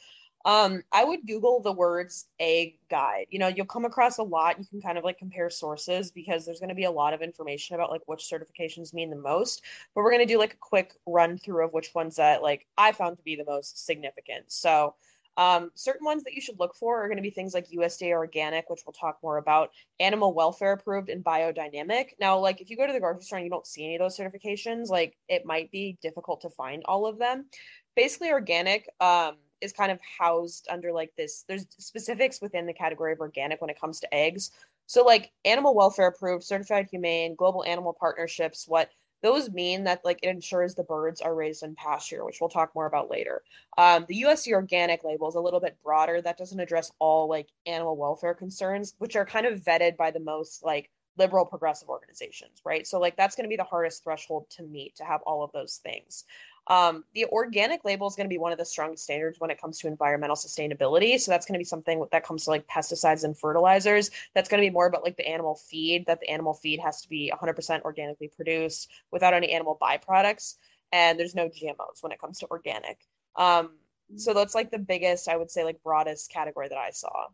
[0.49, 4.59] um i would google the words egg guide you know you'll come across a lot
[4.59, 7.21] you can kind of like compare sources because there's going to be a lot of
[7.21, 9.63] information about like which certifications mean the most
[9.95, 12.67] but we're going to do like a quick run through of which ones that like
[12.79, 14.95] i found to be the most significant so
[15.37, 18.11] um, certain ones that you should look for are going to be things like USDA
[18.11, 22.09] organic, which we'll talk more about, animal welfare approved, and biodynamic.
[22.19, 24.01] Now, like if you go to the grocery store and you don't see any of
[24.01, 27.47] those certifications, like it might be difficult to find all of them.
[27.95, 31.45] Basically, organic um, is kind of housed under like this.
[31.49, 34.51] There's specifics within the category of organic when it comes to eggs.
[34.87, 38.91] So, like animal welfare approved, certified humane, global animal partnerships, what
[39.23, 42.75] those mean that like it ensures the birds are raised in pasture, which we'll talk
[42.75, 43.43] more about later.
[43.77, 46.23] Um, the USC organic label is a little bit broader.
[46.23, 50.21] That doesn't address all like animal welfare concerns, which are kind of vetted by the
[50.21, 52.87] most like liberal progressive organizations, right?
[52.87, 55.53] So like that's going to be the hardest threshold to meet to have all of
[55.53, 56.25] those things.
[56.69, 59.61] Um, the organic label is going to be one of the strongest standards when it
[59.61, 61.19] comes to environmental sustainability.
[61.19, 64.11] So that's going to be something that comes to like pesticides and fertilizers.
[64.35, 67.01] That's going to be more about like the animal feed, that the animal feed has
[67.03, 70.57] to be 100% organically produced without any animal byproducts.
[70.93, 72.99] And there's no GMOs when it comes to organic.
[73.37, 73.71] Um,
[74.17, 77.29] so that's like the biggest, I would say, like broadest category that I saw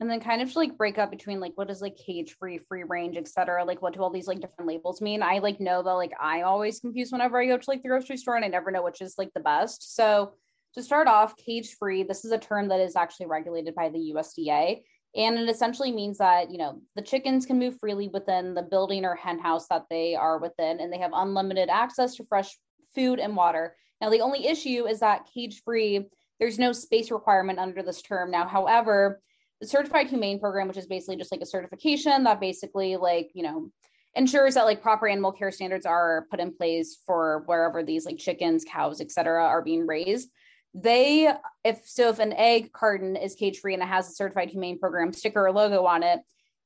[0.00, 2.84] and then kind of like break up between like what is like cage free free
[2.84, 5.22] range etc like what do all these like different labels mean?
[5.22, 8.16] I like know that like i'm always confuse whenever i go to like the grocery
[8.16, 9.94] store and i never know which is like the best.
[9.94, 10.32] So
[10.74, 14.12] to start off cage free this is a term that is actually regulated by the
[14.14, 14.80] usda
[15.16, 19.04] and it essentially means that you know the chickens can move freely within the building
[19.04, 22.56] or hen house that they are within and they have unlimited access to fresh
[22.94, 23.76] food and water.
[24.00, 26.06] Now the only issue is that cage free
[26.38, 28.30] there's no space requirement under this term.
[28.30, 29.20] Now however
[29.62, 33.70] certified humane program which is basically just like a certification that basically like you know
[34.14, 38.18] ensures that like proper animal care standards are put in place for wherever these like
[38.18, 40.30] chickens cows etc are being raised.
[40.72, 41.32] They
[41.64, 44.78] if so if an egg carton is cage free and it has a certified humane
[44.78, 46.20] program sticker or logo on it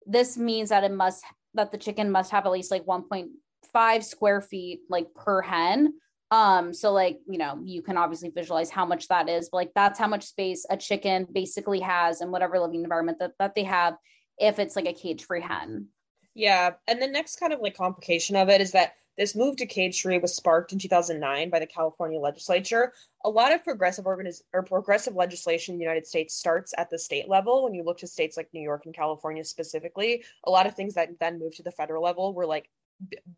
[0.07, 1.25] this means that it must
[1.55, 5.95] that the chicken must have at least like 1.5 square feet like per hen
[6.35, 9.71] um, so like, you know, you can obviously visualize how much that is, but like
[9.73, 13.63] that's how much space a chicken basically has in whatever living environment that, that they
[13.63, 13.95] have
[14.41, 15.87] if it's like a cage-free hen.
[16.35, 16.73] Yeah.
[16.89, 20.03] And the next kind of like complication of it is that this move to cage
[20.03, 22.93] free was sparked in 2009 by the California legislature.
[23.25, 26.99] A lot of progressive organiz- or progressive legislation in the United States starts at the
[26.99, 27.63] state level.
[27.63, 30.95] When you look to states like New York and California specifically, a lot of things
[30.95, 32.69] that then moved to the federal level were like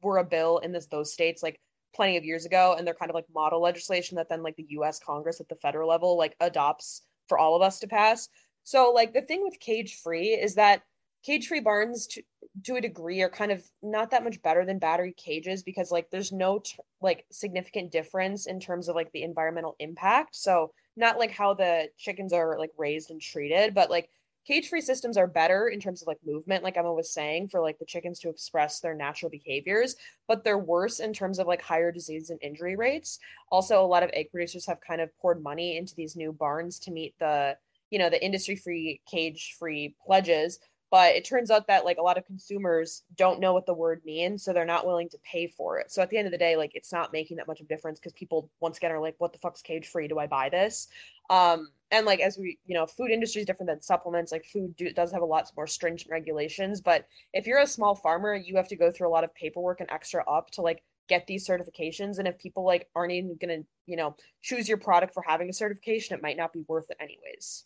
[0.00, 1.60] were a bill in this those states like
[1.96, 4.66] plenty of years ago and they're kind of like model legislation that then like the
[4.70, 8.28] US Congress at the federal level like adopts for all of us to pass.
[8.62, 10.82] So like the thing with cage free is that
[11.24, 12.22] cage free barns to,
[12.64, 16.08] to a degree are kind of not that much better than battery cages because like
[16.10, 20.36] there's no t- like significant difference in terms of like the environmental impact.
[20.36, 24.08] So not like how the chickens are like raised and treated, but like
[24.46, 27.60] cage free systems are better in terms of like movement like emma was saying for
[27.60, 29.96] like the chickens to express their natural behaviors
[30.28, 33.18] but they're worse in terms of like higher disease and injury rates.
[33.50, 36.78] Also a lot of egg producers have kind of poured money into these new barns
[36.80, 37.56] to meet the
[37.90, 40.58] you know the industry free cage free pledges
[40.90, 44.00] but it turns out that like a lot of consumers don't know what the word
[44.04, 45.90] means so they're not willing to pay for it.
[45.90, 47.68] So at the end of the day like it's not making that much of a
[47.68, 50.48] difference because people once again are like what the fuck's cage free do i buy
[50.48, 50.88] this?
[51.30, 54.74] Um and like as we you know food industry is different than supplements like food
[54.76, 58.56] do, does have a lot more stringent regulations but if you're a small farmer you
[58.56, 61.46] have to go through a lot of paperwork and extra up to like get these
[61.46, 65.48] certifications and if people like aren't even gonna you know choose your product for having
[65.48, 67.64] a certification it might not be worth it anyways.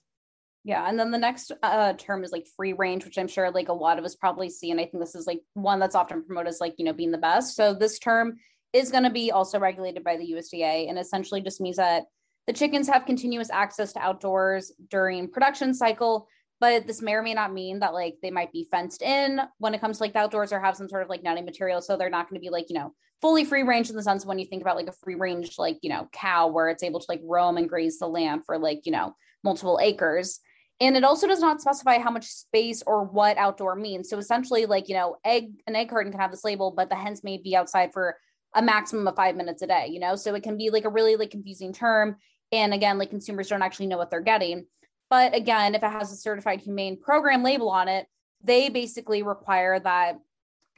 [0.63, 3.71] Yeah and then the next uh, term is like free range which i'm sure like
[3.71, 6.23] a lot of us probably see and i think this is like one that's often
[6.23, 7.57] promoted as like you know being the best.
[7.57, 8.37] So this term
[8.75, 12.05] is going to be also regulated by the usda and essentially just means that
[12.51, 16.27] the chickens have continuous access to outdoors during production cycle,
[16.59, 19.73] but this may or may not mean that like they might be fenced in when
[19.73, 21.81] it comes to like the outdoors or have some sort of like netting material.
[21.81, 24.27] So they're not going to be like, you know, fully free range in the sense
[24.27, 26.99] when you think about like a free range, like, you know, cow where it's able
[26.99, 30.41] to like roam and graze the land for like, you know, multiple acres.
[30.81, 34.11] And it also does not specify how much space or what outdoor means.
[34.11, 36.97] So essentially, like, you know, egg, an egg carton can have this label, but the
[36.97, 38.17] hens may be outside for
[38.57, 40.17] a maximum of five minutes a day, you know?
[40.17, 42.17] So it can be like a really like confusing term.
[42.53, 44.67] And again, like consumers don't actually know what they're getting.
[45.09, 48.07] But again, if it has a certified humane program label on it,
[48.43, 50.19] they basically require that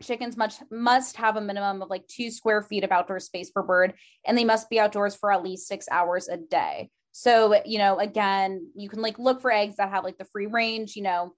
[0.03, 3.63] chickens must must have a minimum of like two square feet of outdoor space per
[3.63, 3.95] bird
[4.27, 6.91] and they must be outdoors for at least six hours a day.
[7.13, 10.47] So you know again you can like look for eggs that have like the free
[10.47, 11.35] range you know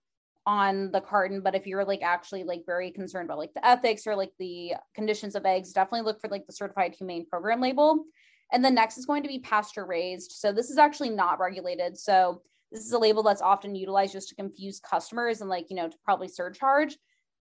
[0.46, 1.40] on the carton.
[1.40, 4.74] But if you're like actually like very concerned about like the ethics or like the
[4.94, 8.04] conditions of eggs definitely look for like the certified humane program label
[8.52, 11.96] and the next is going to be pasture raised so this is actually not regulated
[11.98, 12.42] so
[12.72, 15.88] this is a label that's often utilized just to confuse customers and like you know
[15.88, 16.96] to probably surcharge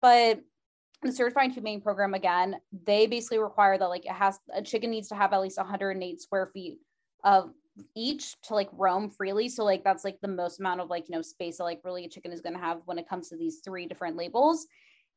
[0.03, 0.41] but
[1.03, 5.09] the certified humane program again they basically require that like it has a chicken needs
[5.09, 6.79] to have at least 108 square feet
[7.25, 7.51] of
[7.95, 9.49] each to like roam freely.
[9.49, 12.05] So like that's like the most amount of like, you know, space that like really
[12.05, 14.67] a chicken is going to have when it comes to these three different labels.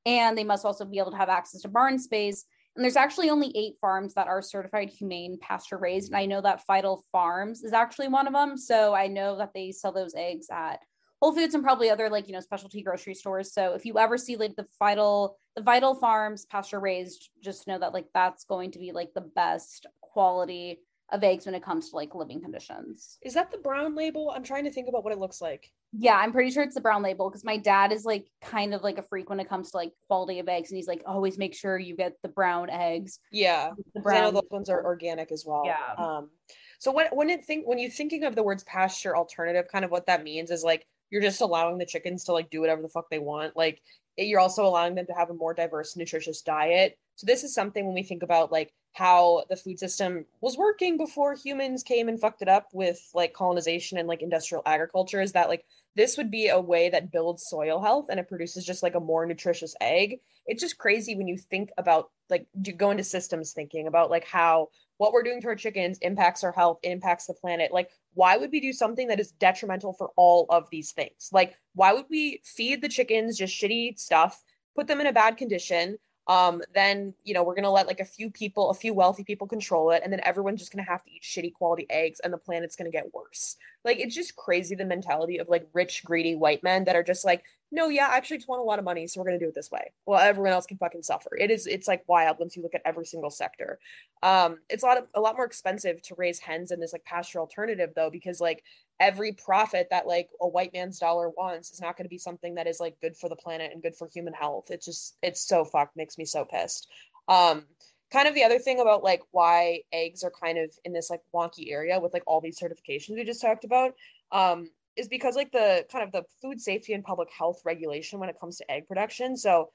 [0.05, 2.45] And they must also be able to have access to barn space.
[2.76, 6.11] And there's actually only eight farms that are certified humane pasture raised.
[6.11, 8.57] And I know that Vital Farms is actually one of them.
[8.57, 10.80] So I know that they sell those eggs at
[11.21, 13.53] Whole Foods and probably other like you know specialty grocery stores.
[13.53, 17.80] So if you ever see like the Vital the Vital Farms pasture raised, just know
[17.80, 20.80] that like that's going to be like the best quality
[21.14, 23.18] of eggs when it comes to like living conditions.
[23.22, 24.32] Is that the brown label?
[24.36, 25.72] I'm trying to think about what it looks like.
[25.93, 28.82] Yeah, I'm pretty sure it's the brown label because my dad is like kind of
[28.82, 31.38] like a freak when it comes to like quality of eggs, and he's like, always
[31.38, 33.20] make sure you get the brown eggs.
[33.32, 34.34] Yeah, The brown.
[34.34, 35.64] those ones are organic as well.
[35.66, 35.93] Yeah.
[36.03, 36.32] Um,
[36.80, 39.91] so when when it think when you're thinking of the words pasture alternative, kind of
[39.91, 42.89] what that means is like you're just allowing the chickens to like do whatever the
[42.89, 43.55] fuck they want.
[43.55, 43.80] Like
[44.18, 46.97] it- you're also allowing them to have a more diverse, nutritious diet.
[47.16, 50.97] So this is something when we think about like how the food system was working
[50.97, 55.31] before humans came and fucked it up with like colonization and like industrial agriculture is
[55.31, 55.65] that like
[55.95, 58.99] this would be a way that builds soil health and it produces just like a
[58.99, 60.19] more nutritious egg.
[60.45, 64.69] It's just crazy when you think about like go into systems thinking about like how
[64.97, 67.71] what we're doing to our chickens impacts our health, impacts the planet.
[67.71, 71.29] Like, why would we do something that is detrimental for all of these things?
[71.31, 74.43] Like, why would we feed the chickens just shitty stuff,
[74.75, 75.97] put them in a bad condition?
[76.28, 79.47] Um, then you know we're gonna let like a few people, a few wealthy people
[79.47, 82.38] control it, and then everyone's just gonna have to eat shitty quality eggs, and the
[82.38, 83.57] planet's gonna get worse.
[83.84, 87.26] Like, it's just crazy the mentality of like rich, greedy white men that are just
[87.26, 89.49] like, no, yeah, I actually just want a lot of money, so we're gonna do
[89.49, 89.91] it this way.
[90.05, 91.36] Well, everyone else can fucking suffer.
[91.38, 93.80] It is, it's like wild once you look at every single sector.
[94.21, 97.03] Um, it's a lot of a lot more expensive to raise hens in this like
[97.03, 98.63] pasture alternative though, because like
[98.99, 102.55] every profit that like a white man's dollar wants is not going to be something
[102.55, 104.65] that is like good for the planet and good for human health.
[104.69, 106.87] It's just it's so fucked, makes me so pissed.
[107.27, 107.65] Um,
[108.11, 111.21] kind of the other thing about like why eggs are kind of in this like
[111.33, 113.93] wonky area with like all these certifications we just talked about
[114.31, 118.29] um, is because like the kind of the food safety and public health regulation when
[118.29, 119.35] it comes to egg production.
[119.35, 119.71] So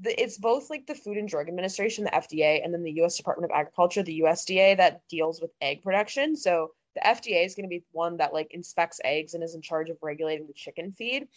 [0.00, 3.16] the, it's both like the Food and Drug Administration, the FDA, and then the U.S.
[3.16, 6.36] Department of Agriculture, the USDA, that deals with egg production.
[6.36, 9.62] So the FDA is going to be one that like inspects eggs and is in
[9.62, 11.28] charge of regulating the chicken feed.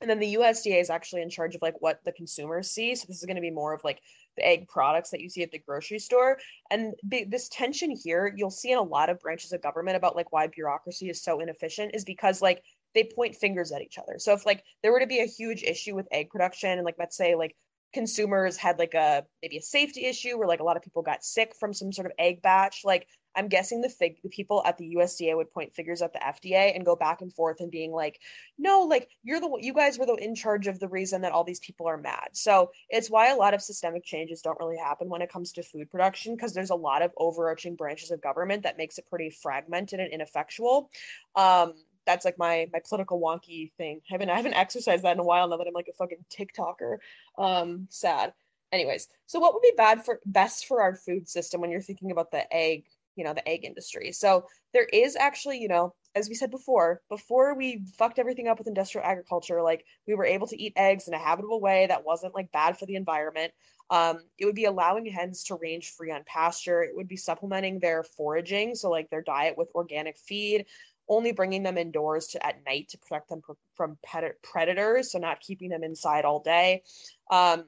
[0.00, 2.94] And then the USDA is actually in charge of like what the consumers see.
[2.94, 4.00] So this is going to be more of like
[4.36, 6.38] the egg products that you see at the grocery store.
[6.70, 10.16] And be, this tension here, you'll see in a lot of branches of government about
[10.16, 12.62] like why bureaucracy is so inefficient is because like
[12.94, 14.18] they point fingers at each other.
[14.18, 16.96] So if like there were to be a huge issue with egg production and like
[16.98, 17.56] let's say like
[17.92, 21.24] consumers had like a maybe a safety issue where like a lot of people got
[21.24, 24.78] sick from some sort of egg batch like i'm guessing the fig the people at
[24.78, 27.92] the usda would point figures at the fda and go back and forth and being
[27.92, 28.20] like
[28.58, 31.44] no like you're the you guys were the in charge of the reason that all
[31.44, 35.08] these people are mad so it's why a lot of systemic changes don't really happen
[35.08, 38.62] when it comes to food production because there's a lot of overarching branches of government
[38.62, 40.90] that makes it pretty fragmented and ineffectual
[41.36, 41.72] um
[42.06, 44.00] that's like my my political wonky thing.
[44.10, 46.24] I haven't I haven't exercised that in a while now that I'm like a fucking
[46.30, 46.98] TikToker.
[47.38, 48.32] Um, sad.
[48.72, 52.10] Anyways, so what would be bad for best for our food system when you're thinking
[52.10, 52.84] about the egg,
[53.16, 54.12] you know, the egg industry?
[54.12, 58.58] So there is actually, you know, as we said before, before we fucked everything up
[58.58, 62.04] with industrial agriculture, like we were able to eat eggs in a habitable way that
[62.04, 63.52] wasn't like bad for the environment.
[63.90, 66.82] Um, it would be allowing hens to range free on pasture.
[66.82, 70.66] It would be supplementing their foraging, so like their diet with organic feed
[71.08, 75.18] only bringing them indoors to at night to protect them pr- from ped- predators so
[75.18, 76.82] not keeping them inside all day
[77.30, 77.64] um,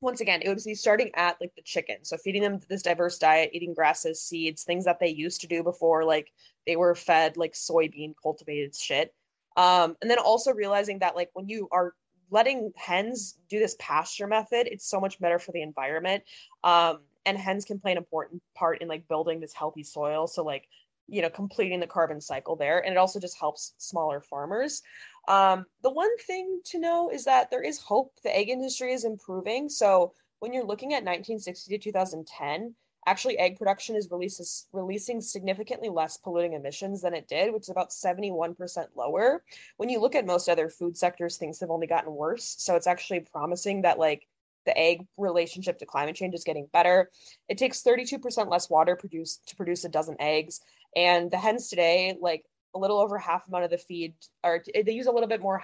[0.00, 1.96] once again it would be starting at like the chicken.
[2.02, 5.62] So feeding them this diverse diet eating grasses seeds things that they used to do
[5.62, 6.32] before like
[6.66, 9.14] they were fed like soybean cultivated shit.
[9.56, 11.94] Um, and then also realizing that like when you are
[12.30, 16.24] letting hens do this pasture method it's so much better for the environment.
[16.64, 20.26] Um, and hens can play an important part in like building this healthy soil.
[20.26, 20.68] So like
[21.08, 22.80] you know completing the carbon cycle there.
[22.80, 24.82] And it also just helps smaller farmers
[25.28, 29.04] um, the one thing to know is that there is hope the egg industry is
[29.04, 32.74] improving so when you're looking at 1960 to 2010
[33.06, 37.68] actually egg production is releases, releasing significantly less polluting emissions than it did which is
[37.68, 39.44] about 71% lower
[39.76, 42.86] when you look at most other food sectors things have only gotten worse so it's
[42.86, 44.26] actually promising that like
[44.68, 47.10] the egg relationship to climate change is getting better.
[47.48, 50.60] It takes 32% less water produce to produce a dozen eggs.
[50.94, 52.44] And the hens today, like
[52.74, 54.14] a little over half amount of the feed,
[54.44, 55.62] or they use a little bit more,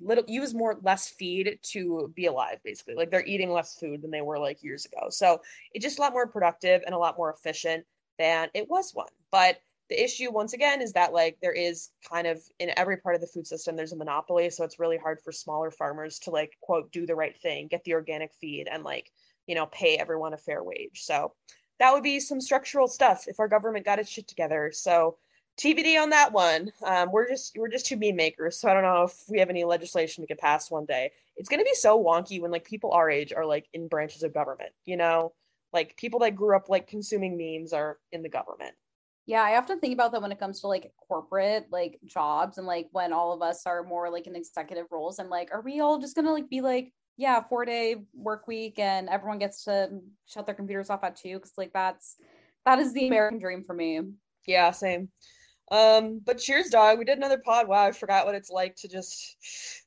[0.00, 2.58] little use more less feed to be alive.
[2.64, 5.08] Basically, like they're eating less food than they were like years ago.
[5.10, 5.40] So
[5.72, 7.84] it's just a lot more productive and a lot more efficient
[8.18, 9.08] than it was one.
[9.30, 13.16] But the issue once again is that like there is kind of in every part
[13.16, 16.30] of the food system there's a monopoly so it's really hard for smaller farmers to
[16.30, 19.10] like quote do the right thing get the organic feed and like
[19.46, 21.34] you know pay everyone a fair wage so
[21.80, 25.18] that would be some structural stuff if our government got its shit together so
[25.60, 26.72] tbd on that one.
[26.82, 29.50] Um, we're just we're just two meme makers so i don't know if we have
[29.50, 31.10] any legislation we could pass one day.
[31.36, 34.22] It's going to be so wonky when like people our age are like in branches
[34.22, 35.32] of government you know?
[35.72, 38.74] Like people that grew up like consuming memes are in the government.
[39.26, 42.66] Yeah, I often think about that when it comes to like corporate like jobs and
[42.66, 45.80] like when all of us are more like in executive roles and like are we
[45.80, 49.90] all just gonna like be like yeah four day work week and everyone gets to
[50.26, 51.34] shut their computers off at two?
[51.34, 52.16] Because like that's
[52.64, 54.00] that is the American dream for me.
[54.46, 55.10] Yeah, same.
[55.70, 56.98] Um, but cheers, dog.
[56.98, 57.68] We did another pod.
[57.68, 59.36] Wow, I forgot what it's like to just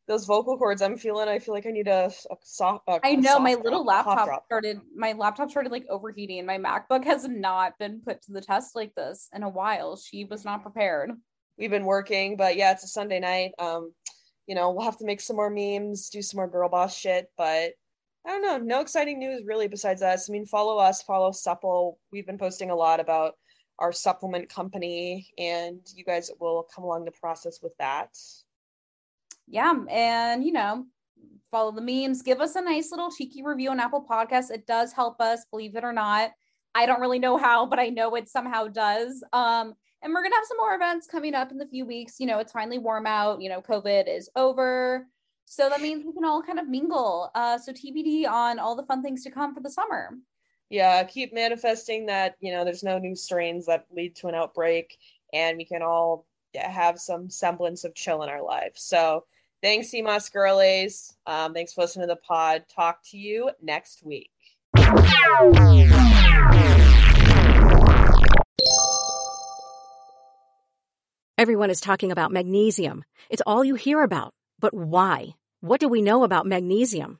[0.07, 0.81] those vocal cords.
[0.81, 1.27] I'm feeling.
[1.27, 2.86] I feel like I need a, a soft.
[2.88, 4.79] A, I know my drop, little laptop started.
[4.95, 6.45] My laptop started like overheating.
[6.45, 9.97] My MacBook has not been put to the test like this in a while.
[9.97, 11.11] She was not prepared.
[11.57, 13.51] We've been working, but yeah, it's a Sunday night.
[13.59, 13.93] Um,
[14.47, 17.27] you know, we'll have to make some more memes, do some more girl boss shit,
[17.38, 17.71] but
[18.25, 18.57] I don't know.
[18.57, 20.29] No exciting news really besides us.
[20.29, 21.99] I mean, follow us, follow Supple.
[22.11, 23.34] We've been posting a lot about
[23.80, 28.17] our supplement company, and you guys will come along the process with that.
[29.47, 30.86] Yeah, and you know,
[31.51, 32.21] follow the memes.
[32.21, 34.51] Give us a nice little cheeky review on Apple Podcasts.
[34.51, 36.32] It does help us, believe it or not.
[36.76, 39.24] I don't really know how, but I know it somehow does.
[39.34, 42.19] Um, and we're gonna have some more events coming up in the few weeks.
[42.19, 43.41] You know, it's finally warm out.
[43.41, 45.07] You know, COVID is over.
[45.45, 47.30] So that means we can all kind of mingle.
[47.36, 50.11] Uh, so TBD on all the fun things to come for the summer
[50.70, 54.97] yeah, keep manifesting that, you know, there's no new strains that lead to an outbreak
[55.34, 58.82] and we can all have some semblance of chill in our lives.
[58.82, 59.26] So
[59.61, 61.16] thanks, Sea Moss girlies.
[61.26, 62.66] Um, thanks for listening to the pod.
[62.74, 64.30] Talk to you next week.
[71.38, 73.03] Everyone is talking about magnesium.
[73.30, 74.34] It's all you hear about.
[74.59, 75.36] But why?
[75.61, 77.20] What do we know about magnesium?